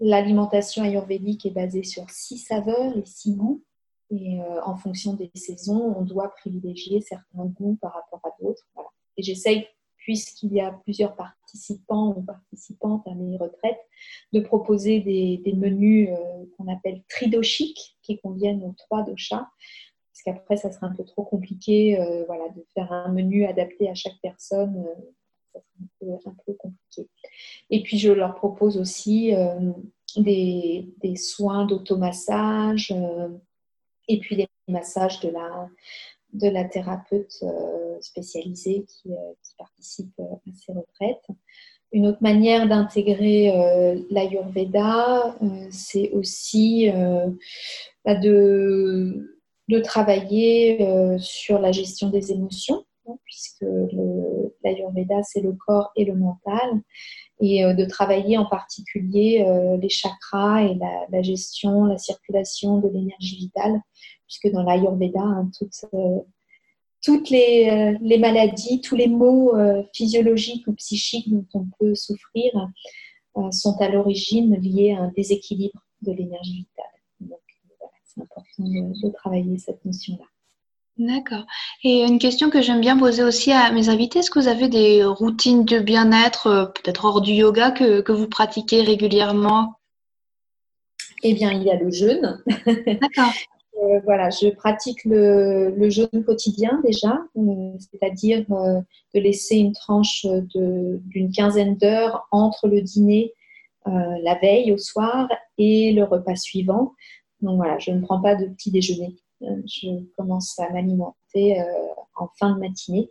l'alimentation 0.00 0.82
ayurvédique 0.82 1.46
est 1.46 1.50
basée 1.50 1.84
sur 1.84 2.08
six 2.10 2.38
saveurs 2.38 2.96
et 2.96 3.04
six 3.04 3.34
goûts. 3.34 3.62
Et 4.10 4.40
euh, 4.40 4.60
en 4.64 4.76
fonction 4.76 5.14
des 5.14 5.30
saisons, 5.34 5.94
on 5.96 6.02
doit 6.02 6.34
privilégier 6.34 7.00
certains 7.00 7.44
goûts 7.44 7.78
par 7.80 7.92
rapport 7.92 8.20
à 8.24 8.42
d'autres. 8.42 8.66
Et 9.16 9.22
j'essaye, 9.22 9.66
puisqu'il 9.98 10.52
y 10.52 10.60
a 10.60 10.72
plusieurs 10.72 11.14
participants 11.14 12.14
ou 12.16 12.22
participantes 12.22 13.06
à 13.06 13.14
mes 13.14 13.36
retraites, 13.36 13.80
de 14.32 14.40
proposer 14.40 15.00
des, 15.00 15.52
menus 15.54 16.08
euh, 16.10 16.44
qu'on 16.56 16.66
appelle 16.72 17.02
tridoshiques, 17.08 17.98
qui 18.02 18.18
conviennent 18.18 18.64
aux 18.64 18.74
trois 18.76 19.04
doshas. 19.04 19.46
Parce 20.08 20.22
qu'après, 20.24 20.56
ça 20.56 20.72
serait 20.72 20.86
un 20.86 20.94
peu 20.94 21.04
trop 21.04 21.22
compliqué 21.22 22.00
euh, 22.00 22.24
voilà, 22.26 22.48
de 22.48 22.64
faire 22.74 22.92
un 22.92 23.12
menu 23.12 23.44
adapté 23.46 23.88
à 23.88 23.94
chaque 23.94 24.18
personne. 24.20 24.86
ça 25.52 25.60
serait 26.00 26.12
un 26.26 26.34
peu, 26.44 26.54
compliqué. 26.54 27.08
Et 27.70 27.84
puis, 27.84 27.96
je 27.96 28.10
leur 28.10 28.34
propose 28.34 28.76
aussi 28.76 29.32
des, 30.16 30.92
des, 31.00 31.16
soins 31.16 31.64
d'automassage 31.64 32.92
et 34.10 34.18
puis 34.18 34.36
les 34.36 34.48
massages 34.68 35.20
de 35.20 35.30
la, 35.30 35.68
de 36.32 36.48
la 36.48 36.64
thérapeute 36.64 37.36
euh, 37.42 37.96
spécialisée 38.00 38.84
qui, 38.88 39.12
euh, 39.12 39.32
participe 39.58 40.12
euh, 40.20 40.24
à 40.24 40.52
ces 40.54 40.72
retraites. 40.72 41.26
Une 41.92 42.06
autre 42.06 42.22
manière 42.22 42.68
d'intégrer 42.68 43.52
l'Ayurveda, 44.10 45.36
c'est 45.72 46.10
aussi 46.12 46.88
bah, 48.04 48.14
de, 48.14 49.40
de, 49.68 49.80
travailler 49.80 51.18
sur 51.18 51.58
la 51.58 51.72
gestion 51.72 52.08
des 52.08 52.30
émotions, 52.30 52.84
hein, 53.08 53.16
puisque 53.24 53.64
l'Ayurveda, 54.62 55.24
c'est 55.24 55.40
le 55.40 55.52
corps 55.66 55.90
et 55.96 56.04
le 56.04 56.14
mental 56.14 56.80
et 57.40 57.64
euh, 57.64 57.74
de 57.74 57.84
travailler 57.84 58.36
en 58.38 58.46
particulier 58.46 59.44
euh, 59.46 59.76
les 59.78 59.88
chakras 59.88 60.62
et 60.62 60.78
la, 61.10 61.22
gestion, 61.22 61.84
la 61.84 61.98
circulation 61.98 62.78
de 62.78 62.88
l'énergie 62.88 63.36
vitale, 63.36 63.80
puisque 64.26 64.52
dans 64.52 64.62
l'Ayurveda, 64.62 65.20
hein, 65.20 65.50
toutes, 65.58 65.86
euh, 65.94 66.20
les, 67.30 68.18
maladies, 68.18 68.80
tous 68.80 68.94
les 68.94 69.08
maux 69.08 69.54
physiologiques 69.94 70.66
ou 70.66 70.74
psychiques 70.74 71.30
dont 71.30 71.46
on 71.54 71.66
peut 71.78 71.94
souffrir 71.94 72.52
sont 73.52 73.80
à 73.80 73.88
l'origine 73.88 74.54
liés 74.56 74.92
à 74.92 75.02
un 75.02 75.12
déséquilibre 75.16 75.80
de 76.02 76.12
l'énergie 76.12 76.58
vitale. 76.58 76.84
Donc, 77.20 77.40
c'est 78.04 78.20
important 78.20 78.64
de 78.64 79.10
travailler 79.12 79.56
cette 79.56 79.84
notion-là. 79.84 80.26
D'accord. 81.00 81.46
Et 81.82 82.02
une 82.04 82.18
question 82.18 82.50
que 82.50 82.60
j'aime 82.60 82.82
bien 82.82 82.98
poser 82.98 83.22
aussi 83.22 83.52
à 83.52 83.72
mes 83.72 83.88
invités, 83.88 84.18
est-ce 84.18 84.30
que 84.30 84.38
vous 84.38 84.48
avez 84.48 84.68
des 84.68 85.02
routines 85.02 85.64
de 85.64 85.78
bien-être, 85.78 86.46
euh, 86.46 86.66
peut-être 86.66 87.06
hors 87.06 87.22
du 87.22 87.32
yoga, 87.32 87.70
que, 87.70 88.12
vous 88.12 88.28
pratiquez 88.28 88.82
régulièrement? 88.82 89.76
Eh 91.22 91.32
bien, 91.32 91.52
il 91.52 91.62
y 91.62 91.70
a 91.70 91.76
le 91.76 91.90
jeûne. 91.90 92.42
D'accord. 92.46 93.32
Euh, 93.82 93.98
voilà, 94.04 94.28
je 94.28 94.48
pratique 94.50 95.06
le, 95.06 95.88
jeûne 95.88 96.22
quotidien 96.26 96.82
déjà, 96.84 97.18
euh, 97.38 97.72
c'est-à-dire 97.78 98.44
de 98.46 99.20
laisser 99.20 99.56
une 99.56 99.72
tranche 99.72 100.26
d'une 100.26 101.32
quinzaine 101.32 101.76
d'heures 101.76 102.28
entre 102.30 102.68
le 102.68 102.82
dîner 102.82 103.32
la 103.86 104.34
veille 104.34 104.72
au 104.72 104.76
soir 104.76 105.30
et 105.56 105.92
le 105.92 106.04
repas 106.04 106.36
suivant. 106.36 106.92
Donc 107.40 107.56
voilà, 107.56 107.78
je 107.78 107.90
ne 107.90 108.02
prends 108.02 108.20
pas 108.20 108.34
de 108.34 108.44
petit 108.48 108.70
déjeuner 108.70 109.16
je 109.40 110.04
commence 110.16 110.58
à 110.58 110.70
m'alimenter 110.70 111.60
euh, 111.60 111.64
en 112.16 112.28
fin 112.38 112.54
de 112.54 112.60
matinée, 112.60 113.10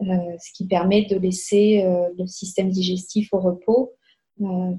euh, 0.00 0.04
ce 0.38 0.52
qui 0.54 0.66
permet 0.66 1.04
de 1.04 1.16
laisser 1.16 1.82
euh, 1.84 2.08
le 2.18 2.26
système 2.26 2.70
digestif 2.70 3.32
au 3.32 3.40
repos 3.40 3.92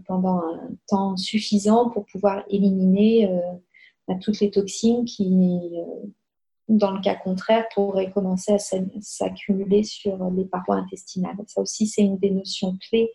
pendant 0.07 0.39
un 0.39 0.71
temps 0.87 1.15
suffisant 1.15 1.89
pour 1.89 2.05
pouvoir 2.07 2.43
éliminer 2.49 3.29
bah, 4.07 4.15
toutes 4.19 4.41
les 4.41 4.51
toxines 4.51 5.05
qui, 5.05 5.77
dans 6.67 6.91
le 6.91 6.99
cas 6.99 7.15
contraire, 7.15 7.65
pourraient 7.73 8.11
commencer 8.11 8.51
à 8.51 8.57
s'accumuler 8.57 9.83
sur 9.83 10.29
les 10.31 10.43
parois 10.43 10.75
intestinales. 10.75 11.37
Ça 11.47 11.61
aussi, 11.61 11.87
c'est 11.87 12.01
une 12.01 12.17
des 12.17 12.31
notions 12.31 12.75
clés 12.89 13.09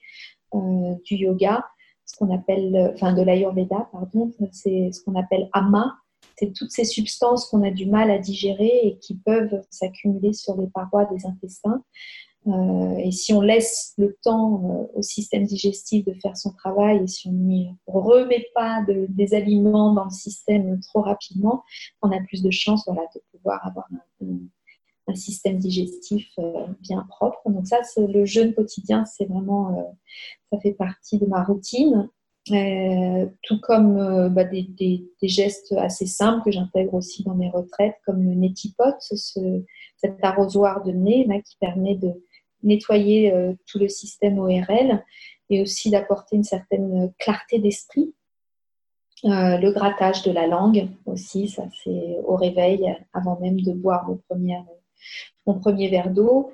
du 0.55 1.17
yoga, 1.17 1.67
ce 2.07 2.17
qu'on 2.17 2.35
appelle, 2.35 2.93
enfin 2.95 3.13
de 3.13 3.21
l'Ayurveda, 3.21 3.91
pardon, 3.93 4.33
c'est 4.53 4.91
ce 4.93 5.05
qu'on 5.05 5.17
appelle 5.17 5.51
ama, 5.53 5.99
c'est 6.39 6.53
toutes 6.53 6.71
ces 6.71 6.85
substances 6.85 7.47
qu'on 7.47 7.65
a 7.65 7.71
du 7.71 7.87
mal 7.87 8.11
à 8.11 8.19
digérer 8.19 8.81
et 8.85 8.99
qui 8.99 9.17
peuvent 9.17 9.61
s'accumuler 9.71 10.33
sur 10.33 10.57
les 10.61 10.69
parois 10.69 11.05
des 11.07 11.27
intestins. 11.27 11.83
Euh, 12.47 12.97
et 12.99 13.11
si 13.11 13.33
on 13.33 13.41
laisse 13.41 13.95
le 13.99 14.17
temps 14.23 14.63
euh, 14.65 14.99
au 14.99 15.03
système 15.03 15.45
digestif 15.45 16.05
de 16.05 16.15
faire 16.15 16.37
son 16.37 16.53
travail 16.53 17.03
et 17.03 17.07
si 17.09 17.29
on 17.29 17.33
n'y 17.33 17.75
remet 17.87 18.47
pas 18.55 18.85
des 18.87 19.35
aliments 19.35 19.93
dans 19.93 20.05
le 20.05 20.11
système 20.11 20.79
trop 20.81 21.03
rapidement, 21.03 21.65
on 22.01 22.13
a 22.13 22.21
plus 22.21 22.43
de 22.43 22.51
chances 22.51 22.85
voilà, 22.87 23.03
de 23.15 23.21
pouvoir 23.33 23.67
avoir 23.67 23.87
un, 24.23 25.15
système 25.15 25.59
digestif 25.59 26.29
euh, 26.39 26.67
bien 26.81 27.05
propre. 27.09 27.41
Donc 27.47 27.67
ça, 27.67 27.79
le 27.97 28.25
jeûne 28.25 28.55
quotidien, 28.55 29.05
c'est 29.07 29.25
vraiment, 29.25 29.99
ça 30.53 30.61
fait 30.61 30.75
partie 30.75 31.19
de 31.19 31.25
ma 31.25 31.43
routine. 31.43 32.09
Euh, 32.53 33.27
tout 33.43 33.61
comme 33.61 33.99
euh, 33.99 34.29
bah, 34.29 34.45
des, 34.45 35.05
gestes 35.23 35.73
assez 35.77 36.07
simples 36.07 36.45
que 36.45 36.51
j'intègre 36.51 36.95
aussi 36.95 37.23
dans 37.25 37.35
mes 37.35 37.51
retraites, 37.51 37.97
comme 38.07 38.23
le 38.23 38.35
netipote, 38.35 38.97
ce, 39.01 39.63
cet 39.97 40.23
arrosoir 40.23 40.83
de 40.85 40.93
nez 40.93 41.27
qui 41.45 41.57
permet 41.61 41.95
de 41.97 42.13
nettoyer 42.63 43.33
euh, 43.33 43.53
tout 43.67 43.79
le 43.79 43.89
système 43.89 44.39
ORL 44.39 45.05
et 45.51 45.61
aussi 45.61 45.91
d'apporter 45.91 46.37
une 46.37 46.45
certaine 46.45 47.13
clarté 47.19 47.59
d'esprit. 47.59 48.15
le 49.25 49.71
grattage 49.73 50.23
de 50.23 50.31
la 50.31 50.47
langue 50.47 50.89
aussi, 51.07 51.49
ça 51.49 51.65
c'est 51.83 52.19
au 52.25 52.37
réveil 52.37 52.97
avant 53.13 53.39
même 53.41 53.61
de 53.61 53.73
boire 53.73 54.07
mon 55.47 55.59
premier 55.59 55.89
verre 55.89 56.11
d'eau. 56.11 56.53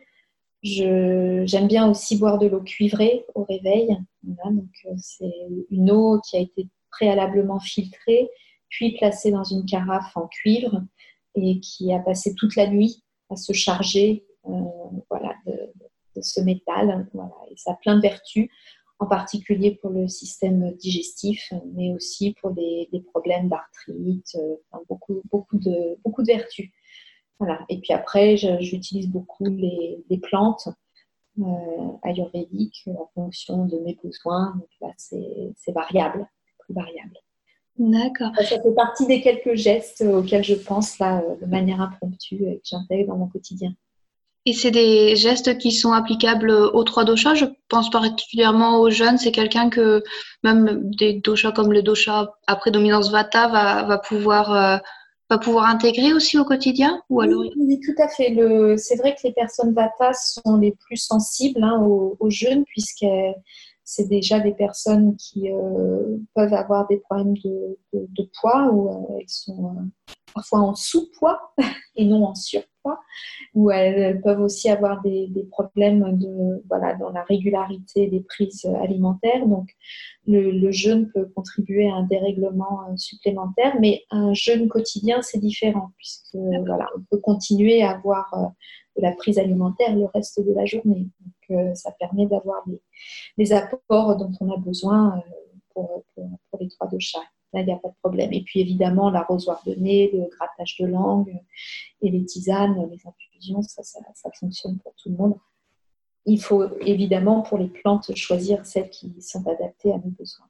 J'aime 0.64 1.68
bien 1.68 1.90
aussi 1.90 2.16
boire 2.18 2.38
de 2.38 2.46
l'eau 2.46 2.62
cuivrée 2.62 3.26
au 3.34 3.44
réveil. 3.44 3.98
donc 4.22 4.70
euh, 4.86 4.94
c'est 4.96 5.34
une 5.70 5.90
eau 5.90 6.20
qui 6.20 6.38
a 6.38 6.40
été 6.40 6.68
préalablement 6.90 7.60
filtrée, 7.60 8.30
puis 8.70 8.96
placée 8.96 9.30
dans 9.30 9.44
une 9.44 9.66
carafe 9.66 10.16
en 10.16 10.26
cuivre 10.26 10.82
et 11.34 11.60
qui 11.60 11.92
a 11.92 11.98
passé 11.98 12.34
toute 12.34 12.56
la 12.56 12.66
nuit 12.66 13.04
à 13.28 13.36
se 13.36 13.52
charger 13.52 14.24
euh, 14.48 14.62
voilà, 15.10 15.34
de, 15.46 16.22
ce 16.22 16.40
métal. 16.40 17.08
Voilà. 17.12 17.34
Et 17.50 17.56
ça 17.58 17.72
a 17.72 17.74
plein 17.74 17.96
de 17.96 18.00
vertus, 18.00 18.48
en 19.00 19.06
particulier 19.06 19.72
pour 19.72 19.90
le 19.90 20.08
système 20.08 20.72
digestif, 20.76 21.52
mais 21.74 21.92
aussi 21.92 22.34
pour 22.40 22.54
les, 22.56 22.88
problèmes 23.12 23.50
d'arthrite, 23.50 24.34
euh, 24.36 24.56
beaucoup, 24.88 25.20
beaucoup, 25.30 25.58
de, 25.58 25.98
beaucoup 26.02 26.22
de 26.22 26.28
vertus. 26.28 26.70
Et 27.68 27.78
puis 27.78 27.92
après, 27.92 28.36
j'utilise 28.36 29.08
beaucoup 29.08 29.46
les, 29.46 30.18
plantes 30.22 30.68
euh, 31.38 31.42
ayurvédiques 32.02 32.84
en 32.86 33.10
fonction 33.14 33.66
de 33.66 33.76
mes 33.78 33.98
besoins. 34.02 34.54
Donc 34.56 34.68
là, 34.80 34.88
c'est 34.96 35.72
variable, 35.72 36.26
variable. 36.68 37.18
D'accord. 37.76 38.30
Ça 38.36 38.60
fait 38.60 38.74
partie 38.74 39.06
des 39.06 39.20
quelques 39.20 39.56
gestes 39.56 40.02
auxquels 40.02 40.44
je 40.44 40.54
pense 40.54 40.98
là 41.00 41.22
de 41.40 41.46
manière 41.46 41.80
impromptue 41.80 42.46
et 42.46 42.56
que 42.58 42.62
j'intègre 42.64 43.08
dans 43.08 43.16
mon 43.16 43.26
quotidien. 43.26 43.74
Et 44.46 44.52
c'est 44.52 44.70
des 44.70 45.16
gestes 45.16 45.56
qui 45.56 45.72
sont 45.72 45.92
applicables 45.92 46.50
aux 46.50 46.84
trois 46.84 47.04
doshas? 47.04 47.34
Je 47.34 47.46
pense 47.68 47.88
particulièrement 47.88 48.78
aux 48.78 48.90
jeunes. 48.90 49.16
C'est 49.16 49.32
quelqu'un 49.32 49.70
que 49.70 50.02
même 50.42 50.90
des 50.90 51.14
doshas 51.14 51.52
comme 51.52 51.72
le 51.72 51.82
dosha 51.82 52.34
après 52.46 52.70
dominance 52.70 53.10
vata 53.10 53.48
va, 53.48 53.84
va 53.84 53.98
pouvoir 53.98 54.52
euh, 54.52 54.76
va 55.34 55.38
pouvoir 55.38 55.66
intégrer 55.66 56.12
aussi 56.12 56.38
au 56.38 56.44
quotidien 56.44 57.02
ou 57.10 57.20
alors 57.20 57.42
oui, 57.56 57.80
tout 57.80 58.02
à 58.02 58.08
fait. 58.08 58.34
C'est 58.76 58.96
vrai 58.96 59.14
que 59.14 59.20
les 59.24 59.32
personnes 59.32 59.72
vata 59.72 60.12
sont 60.12 60.56
les 60.56 60.72
plus 60.72 60.96
sensibles 60.96 61.62
hein, 61.62 61.80
aux, 61.80 62.30
jeunes 62.30 62.64
puisque 62.64 63.06
c'est 63.84 64.08
déjà 64.08 64.40
des 64.40 64.54
personnes 64.54 65.16
qui 65.16 65.52
euh, 65.52 66.16
peuvent 66.34 66.54
avoir 66.54 66.86
des 66.88 66.98
problèmes 66.98 67.34
de 67.92 68.30
poids 68.40 68.70
ou 68.72 68.88
euh, 68.88 69.18
elles 69.20 69.28
sont 69.28 69.76
euh, 69.76 70.12
parfois 70.34 70.60
en 70.60 70.74
sous-poids 70.74 71.54
et 71.96 72.06
non 72.06 72.24
en 72.24 72.34
surpoids, 72.34 72.68
ou 73.54 73.70
elles 73.70 74.20
peuvent 74.20 74.40
aussi 74.40 74.70
avoir 74.70 75.00
des, 75.02 75.30
problèmes 75.50 76.18
de, 76.18 76.62
voilà, 76.68 76.94
dans 76.94 77.10
la 77.10 77.22
régularité 77.22 78.06
des 78.08 78.20
prises 78.20 78.66
alimentaires. 78.82 79.46
Donc, 79.46 79.68
le, 80.26 80.70
jeûne 80.70 81.10
peut 81.12 81.26
contribuer 81.34 81.88
à 81.88 81.94
un 81.94 82.04
dérèglement 82.04 82.88
euh, 82.88 82.96
supplémentaire, 82.96 83.76
mais 83.80 84.04
un 84.10 84.32
jeûne 84.34 84.68
quotidien, 84.68 85.22
c'est 85.22 85.38
différent, 85.38 85.90
puisque 85.96 86.34
voilà, 86.34 86.88
on 86.96 87.00
peut 87.10 87.20
continuer 87.20 87.82
à 87.82 87.92
avoir 87.92 88.32
euh, 88.34 88.46
de 88.96 89.02
la 89.02 89.12
prise 89.12 89.38
alimentaire 89.38 89.94
le 89.94 90.06
reste 90.06 90.44
de 90.44 90.52
la 90.52 90.64
journée. 90.64 91.08
Donc, 91.20 91.58
euh, 91.58 91.74
ça 91.74 91.92
permet 91.92 92.26
d'avoir 92.26 92.62
des, 93.36 93.52
apports 93.52 94.16
dont 94.16 94.32
on 94.40 94.50
a 94.50 94.56
besoin 94.56 95.22
pour, 95.74 96.04
pour 96.14 96.60
les 96.60 96.68
trois 96.68 96.88
de 96.88 96.98
chaque. 96.98 97.33
Là, 97.54 97.60
il 97.60 97.66
n'y 97.66 97.72
a 97.72 97.76
pas 97.76 97.88
de 97.88 97.94
problème. 98.02 98.32
Et 98.32 98.42
puis 98.42 98.60
évidemment, 98.60 99.10
l'arrosoir 99.10 99.62
de 99.64 99.74
nez, 99.76 100.10
le 100.12 100.28
grattage 100.36 100.76
de 100.80 100.86
langue 100.86 101.40
et 102.02 102.10
les 102.10 102.24
tisanes, 102.24 102.74
les 102.90 102.98
infusions, 103.06 103.62
ça, 103.62 103.82
ça, 103.84 104.30
fonctionne 104.38 104.78
pour 104.80 104.92
tout 104.96 105.08
le 105.08 105.16
monde. 105.16 105.36
Il 106.26 106.42
faut 106.42 106.64
évidemment 106.80 107.42
pour 107.42 107.58
les 107.58 107.68
plantes 107.68 108.12
choisir 108.16 108.66
celles 108.66 108.90
qui 108.90 109.14
sont 109.20 109.46
adaptées 109.46 109.92
à 109.92 109.98
nos 109.98 110.10
besoins. 110.18 110.46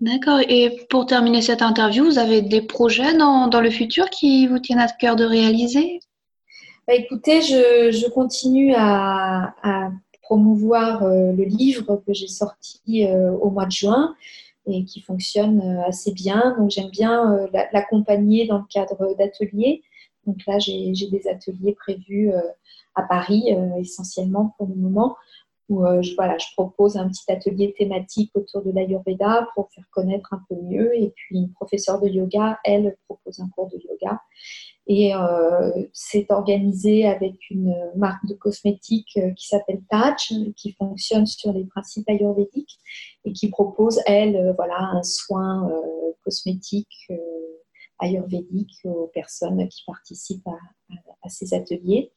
D'accord. 0.00 0.40
Et 0.48 0.86
pour 0.88 1.04
terminer 1.04 1.42
cette 1.42 1.60
interview, 1.60 2.06
vous 2.06 2.18
avez 2.18 2.40
des 2.40 2.62
projets 2.62 3.14
dans, 3.14 3.48
dans 3.48 3.60
le 3.60 3.70
futur 3.70 4.08
qui 4.08 4.46
vous 4.46 4.60
tiennent 4.60 4.78
à 4.78 4.88
cœur 4.88 5.14
de 5.14 5.24
réaliser? 5.24 6.00
Bah, 6.88 6.94
Écoutez, 6.94 7.42
je, 7.42 7.90
je 7.92 8.08
continue 8.08 8.72
à, 8.74 9.54
à 9.62 9.90
promouvoir 10.22 11.02
euh, 11.02 11.32
le 11.32 11.44
livre 11.44 12.02
que 12.06 12.14
j'ai 12.14 12.28
sorti 12.28 13.04
euh, 13.04 13.32
au 13.32 13.50
mois 13.50 13.66
de 13.66 13.72
juin 13.72 14.16
et 14.66 14.84
qui 14.84 15.00
fonctionne 15.00 15.60
euh, 15.60 15.86
assez 15.86 16.12
bien. 16.12 16.54
Donc 16.58 16.70
j'aime 16.70 16.90
bien 16.90 17.34
euh, 17.34 17.46
l'accompagner 17.72 18.46
dans 18.46 18.58
le 18.58 18.64
cadre 18.68 19.16
d'ateliers. 19.16 19.82
Donc 20.26 20.38
là, 20.46 20.58
j'ai 20.58 20.92
des 20.92 21.28
ateliers 21.28 21.74
prévus 21.74 22.32
euh, 22.32 22.40
à 22.94 23.02
Paris 23.02 23.44
essentiellement 23.78 24.54
pour 24.58 24.68
le 24.68 24.74
moment 24.74 25.16
où 25.68 25.84
je, 26.02 26.14
voilà, 26.16 26.36
je 26.38 26.46
propose 26.54 26.96
un 26.96 27.08
petit 27.08 27.30
atelier 27.30 27.74
thématique 27.76 28.30
autour 28.34 28.62
de 28.62 28.70
l'Ayurveda 28.72 29.48
pour 29.54 29.70
faire 29.72 29.84
connaître 29.90 30.32
un 30.32 30.42
peu 30.48 30.56
mieux. 30.62 30.94
Et 30.96 31.12
puis 31.14 31.38
une 31.38 31.52
professeure 31.52 32.00
de 32.00 32.08
yoga, 32.08 32.58
elle, 32.64 32.96
propose 33.06 33.40
un 33.40 33.48
cours 33.48 33.68
de 33.68 33.78
yoga. 33.78 34.20
Et 34.86 35.14
euh, 35.14 35.70
c'est 35.92 36.26
organisé 36.30 37.06
avec 37.06 37.50
une 37.50 37.74
marque 37.94 38.26
de 38.26 38.34
cosmétiques 38.34 39.16
euh, 39.16 39.30
qui 39.32 39.46
s'appelle 39.46 39.80
Touch, 39.88 40.32
qui 40.56 40.72
fonctionne 40.72 41.26
sur 41.26 41.52
les 41.52 41.64
principes 41.64 42.08
ayurvédiques 42.08 42.78
et 43.24 43.32
qui 43.32 43.48
propose, 43.48 44.00
elle, 44.06 44.36
euh, 44.36 44.52
voilà, 44.54 44.78
un 44.78 45.02
soin 45.02 45.70
cosmétique 46.24 47.08
ayurvédique 48.02 48.80
aux 48.84 49.10
personnes 49.14 49.66
qui 49.68 49.84
participent 49.86 50.48
à, 50.48 51.28
ces 51.28 51.54
ateliers. 51.54 52.10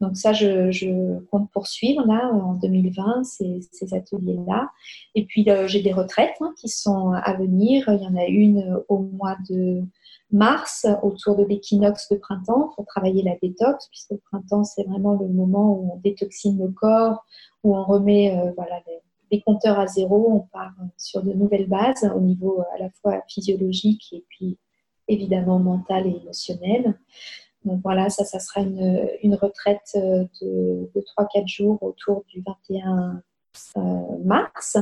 Donc 0.00 0.16
ça, 0.16 0.32
je, 0.32 1.18
compte 1.30 1.50
poursuivre 1.50 2.04
là 2.06 2.30
en 2.32 2.54
2020 2.54 3.24
ces, 3.24 3.60
ateliers-là. 3.92 4.68
Et 5.14 5.24
puis 5.24 5.46
j'ai 5.66 5.80
des 5.80 5.92
retraites 5.92 6.36
hein, 6.40 6.52
qui 6.60 6.68
sont 6.68 7.12
à 7.12 7.34
venir. 7.34 7.84
Il 7.88 8.02
y 8.02 8.06
en 8.06 8.16
a 8.16 8.26
une 8.26 8.82
au 8.88 8.98
mois 8.98 9.36
de 9.48 9.84
mars, 10.30 10.86
autour 11.02 11.36
de 11.36 11.44
l'équinoxe 11.44 12.08
de 12.10 12.16
printemps, 12.16 12.72
pour 12.74 12.84
travailler 12.86 13.22
la 13.22 13.36
détox, 13.40 13.88
puisque 13.88 14.10
le 14.10 14.18
printemps, 14.30 14.64
c'est 14.64 14.84
vraiment 14.84 15.14
le 15.14 15.28
moment 15.28 15.72
où 15.72 15.92
on 15.94 15.96
détoxine 15.98 16.58
le 16.58 16.68
corps, 16.70 17.24
où 17.64 17.76
on 17.76 17.84
remet 17.84 18.36
euh, 18.36 18.52
voilà, 18.56 18.82
les, 19.30 19.40
compteurs 19.42 19.78
à 19.78 19.86
zéro, 19.86 20.30
on 20.32 20.40
part 20.52 20.72
sur 20.96 21.22
de 21.22 21.32
nouvelles 21.32 21.68
bases 21.68 22.10
au 22.14 22.20
niveau 22.20 22.62
à 22.74 22.78
la 22.78 22.90
fois 22.90 23.22
physiologique 23.28 24.12
et 24.12 24.24
puis 24.28 24.58
évidemment 25.08 25.58
mental 25.58 26.06
et 26.06 26.16
émotionnel. 26.22 26.94
Donc 27.64 27.80
voilà, 27.82 28.08
ça, 28.08 28.24
ça 28.24 28.38
sera 28.38 28.60
une, 28.62 29.34
retraite 29.34 29.92
euh, 29.96 30.24
de, 30.40 30.90
de 30.94 31.04
3-4 31.18 31.46
jours 31.46 31.82
autour 31.82 32.24
du 32.28 32.42
21 32.46 33.22
euh, 33.76 33.80
mars. 34.24 34.78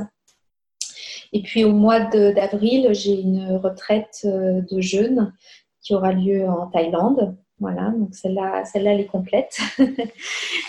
Et 1.32 1.42
puis 1.42 1.64
au 1.64 1.72
mois 1.72 2.00
d'avril, 2.00 2.90
j'ai 2.92 3.20
une 3.20 3.56
retraite 3.56 4.22
euh, 4.24 4.60
de 4.70 4.80
jeûne 4.80 5.32
qui 5.80 5.94
aura 5.94 6.12
lieu 6.12 6.48
en 6.48 6.66
Thaïlande. 6.68 7.36
Voilà, 7.58 7.90
donc 7.96 8.14
celle-là, 8.14 8.64
celle-là, 8.66 8.92
elle 8.92 9.00
est 9.00 9.06
complète. 9.06 9.58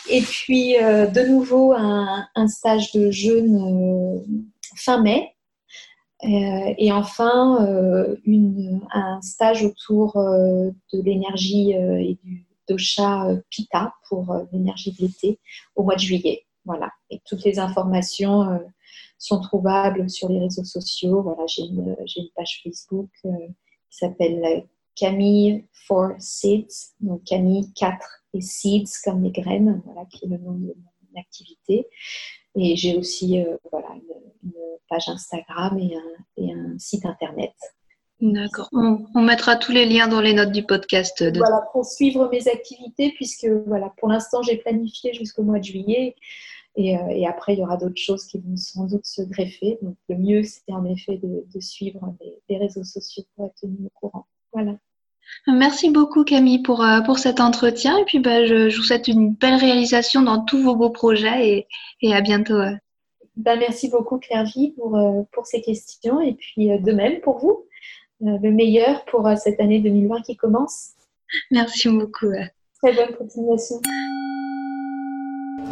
et 0.09 0.21
puis 0.21 0.75
de 0.75 1.27
nouveau 1.27 1.73
un, 1.73 2.47
stage 2.47 2.93
de 2.93 3.11
jeûne 3.11 4.23
fin 4.77 5.01
mai. 5.01 5.33
Et 6.23 6.91
enfin 6.91 8.17
une, 8.25 8.82
un 8.91 9.21
stage 9.21 9.63
autour 9.63 10.13
de 10.15 11.01
l'énergie 11.01 11.71
et 11.71 12.17
du 12.23 12.45
dosha 12.67 13.27
Pitta 13.49 13.93
pour 14.10 14.36
l'énergie 14.51 14.91
de 14.93 14.97
l'été 15.01 15.39
au 15.75 15.84
mois 15.84 15.95
de 15.95 16.01
juillet. 16.01 16.45
Voilà, 16.65 16.91
et 17.10 17.21
toutes 17.25 17.45
les 17.45 17.60
informations 17.60 18.60
sont 19.17 19.39
trouvables 19.39 20.10
sur 20.10 20.30
les 20.30 20.39
réseaux 20.39 20.63
sociaux. 20.63 21.21
Voilà, 21.21 21.45
j'ai 21.47 21.63
une, 21.63 21.95
page 22.36 22.62
Facebook 22.63 23.10
euh, 23.25 23.32
qui 23.89 23.97
s'appelle 23.97 24.43
euh, 24.43 24.62
Camille 24.95 25.65
for 25.71 26.12
Seeds, 26.19 26.93
donc 26.99 27.23
Camille 27.23 27.71
4 27.73 27.97
et 28.34 28.41
Seeds 28.41 28.91
comme 29.03 29.23
les 29.23 29.32
graines, 29.32 29.82
voilà, 29.86 30.06
qui 30.06 30.25
est 30.25 30.30
le 30.30 30.38
nom 30.38 30.53
de 30.53 30.75
mon 30.75 31.19
activité. 31.19 31.88
Et 32.57 32.75
j'ai 32.75 32.97
aussi 32.97 33.39
euh, 33.39 33.55
voilà, 33.71 33.87
une, 33.93 34.53
page 34.89 35.09
Instagram 35.09 35.77
et 35.79 35.95
un, 35.95 36.43
et 36.43 36.53
un 36.53 36.77
site 36.79 37.05
internet. 37.05 37.53
D'accord. 38.19 38.69
On, 38.71 39.05
on, 39.13 39.21
mettra 39.21 39.57
tous 39.57 39.71
les 39.71 39.85
liens 39.85 40.07
dans 40.07 40.21
les 40.21 40.33
notes 40.33 40.51
du 40.51 40.63
podcast. 40.63 41.21
De... 41.21 41.37
Voilà, 41.37 41.67
pour 41.71 41.85
suivre 41.85 42.27
mes 42.31 42.47
activités, 42.47 43.11
puisque 43.11 43.47
voilà, 43.67 43.93
pour 43.97 44.09
l'instant, 44.09 44.41
j'ai 44.41 44.57
planifié 44.57 45.13
jusqu'au 45.13 45.43
mois 45.43 45.59
de 45.59 45.65
juillet. 45.65 46.15
Euh, 46.77 47.07
et, 47.09 47.25
après, 47.25 47.53
il 47.53 47.59
y 47.59 47.63
aura 47.63 47.77
d'autres 47.77 47.99
choses 47.99 48.25
qui 48.25 48.39
vont 48.39 48.55
sans 48.55 48.85
doute 48.85 49.05
se 49.05 49.23
greffer. 49.23 49.79
Donc, 49.81 49.95
le 50.09 50.17
mieux, 50.17 50.43
c'est 50.43 50.71
en 50.71 50.85
effet 50.85 51.17
de, 51.17 51.59
suivre 51.59 52.15
les, 52.49 52.57
réseaux 52.57 52.83
sociaux 52.83 53.23
pour 53.35 53.47
être 53.47 53.55
tenu 53.55 53.77
au 53.85 53.89
courant. 53.99 54.27
Voilà. 54.53 54.77
Merci 55.47 55.89
beaucoup 55.89 56.23
Camille 56.23 56.61
pour, 56.61 56.83
euh, 56.83 57.01
pour 57.01 57.19
cet 57.19 57.39
entretien 57.39 57.97
et 57.97 58.05
puis 58.05 58.19
bah, 58.19 58.45
je, 58.45 58.75
vous 58.75 58.83
souhaite 58.83 59.07
une 59.07 59.33
belle 59.33 59.55
réalisation 59.55 60.21
dans 60.21 60.43
tous 60.43 60.61
vos 60.61 60.75
beaux 60.75 60.89
projets 60.89 61.49
et, 61.49 61.67
et 62.01 62.13
à 62.13 62.21
bientôt. 62.21 62.59
Ben, 63.35 63.59
merci 63.59 63.89
beaucoup 63.89 64.17
Claire-Vie 64.17 64.73
pour, 64.77 64.97
euh, 64.97 65.21
pour 65.31 65.45
ces 65.45 65.61
questions 65.61 66.21
et 66.21 66.33
puis 66.33 66.67
de 66.67 66.91
même 66.91 67.21
pour 67.21 67.39
vous. 67.39 67.63
Le 68.19 68.49
meilleur 68.49 69.05
pour 69.05 69.29
cette 69.37 69.59
année 69.59 69.79
2020 69.79 70.21
qui 70.21 70.35
commence. 70.35 70.93
Merci 71.51 71.89
beaucoup. 71.89 72.31
Très 72.81 72.93
bonne 72.93 73.15
continuation. 73.15 73.75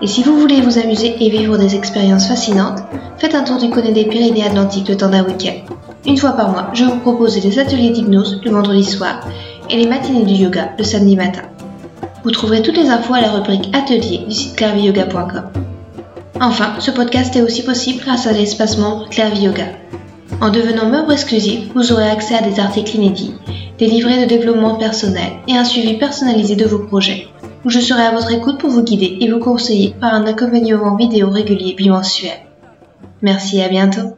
Et 0.00 0.06
si 0.06 0.22
vous 0.22 0.38
voulez 0.38 0.62
vous 0.62 0.78
amuser 0.78 1.14
et 1.20 1.28
vivre 1.28 1.58
des 1.58 1.76
expériences 1.76 2.28
fascinantes, 2.28 2.82
faites 3.18 3.34
un 3.34 3.44
tour 3.44 3.58
du 3.58 3.68
côté 3.68 3.92
des 3.92 4.06
Pyrénées 4.06 4.46
Atlantiques 4.46 4.88
le 4.88 4.96
temps 4.96 5.10
d'un 5.10 5.24
week-end. 5.24 5.74
Une 6.06 6.16
fois 6.16 6.32
par 6.32 6.50
mois, 6.50 6.70
je 6.72 6.84
vous 6.84 6.96
propose 6.96 7.38
des 7.38 7.58
ateliers 7.58 7.90
d'hypnose 7.90 8.40
le 8.42 8.50
vendredi 8.52 8.84
soir 8.84 9.20
et 9.68 9.76
les 9.76 9.86
matinées 9.86 10.24
du 10.24 10.32
yoga 10.32 10.70
le 10.78 10.84
samedi 10.84 11.14
matin. 11.14 11.42
Vous 12.24 12.30
trouverez 12.30 12.62
toutes 12.62 12.78
les 12.78 12.88
infos 12.88 13.12
à 13.12 13.20
la 13.20 13.32
rubrique 13.32 13.68
Atelier 13.74 14.24
du 14.26 14.34
site 14.34 14.56
clairviyoga.com. 14.56 15.63
Enfin, 16.40 16.74
ce 16.80 16.90
podcast 16.90 17.34
est 17.36 17.42
aussi 17.42 17.62
possible 17.62 18.02
grâce 18.02 18.26
à 18.26 18.32
l'espace 18.32 18.76
membre 18.78 19.08
Clairvie 19.08 19.42
Yoga. 19.42 19.66
En 20.40 20.50
devenant 20.50 20.88
membre 20.90 21.12
exclusif, 21.12 21.68
vous 21.74 21.92
aurez 21.92 22.08
accès 22.08 22.34
à 22.34 22.42
des 22.42 22.58
articles 22.58 22.96
inédits, 22.96 23.34
des 23.78 23.86
livrets 23.86 24.24
de 24.24 24.28
développement 24.28 24.74
personnel 24.74 25.32
et 25.46 25.56
un 25.56 25.64
suivi 25.64 25.96
personnalisé 25.96 26.56
de 26.56 26.66
vos 26.66 26.80
projets. 26.80 27.28
où 27.64 27.70
je 27.70 27.80
serai 27.80 28.02
à 28.02 28.10
votre 28.12 28.32
écoute 28.32 28.58
pour 28.58 28.70
vous 28.70 28.82
guider 28.82 29.16
et 29.20 29.30
vous 29.30 29.38
conseiller 29.38 29.94
par 29.98 30.12
un 30.14 30.26
accompagnement 30.26 30.96
vidéo 30.96 31.30
régulier 31.30 31.74
bimensuel. 31.74 32.44
Merci 33.22 33.58
et 33.58 33.64
à 33.64 33.68
bientôt. 33.68 34.16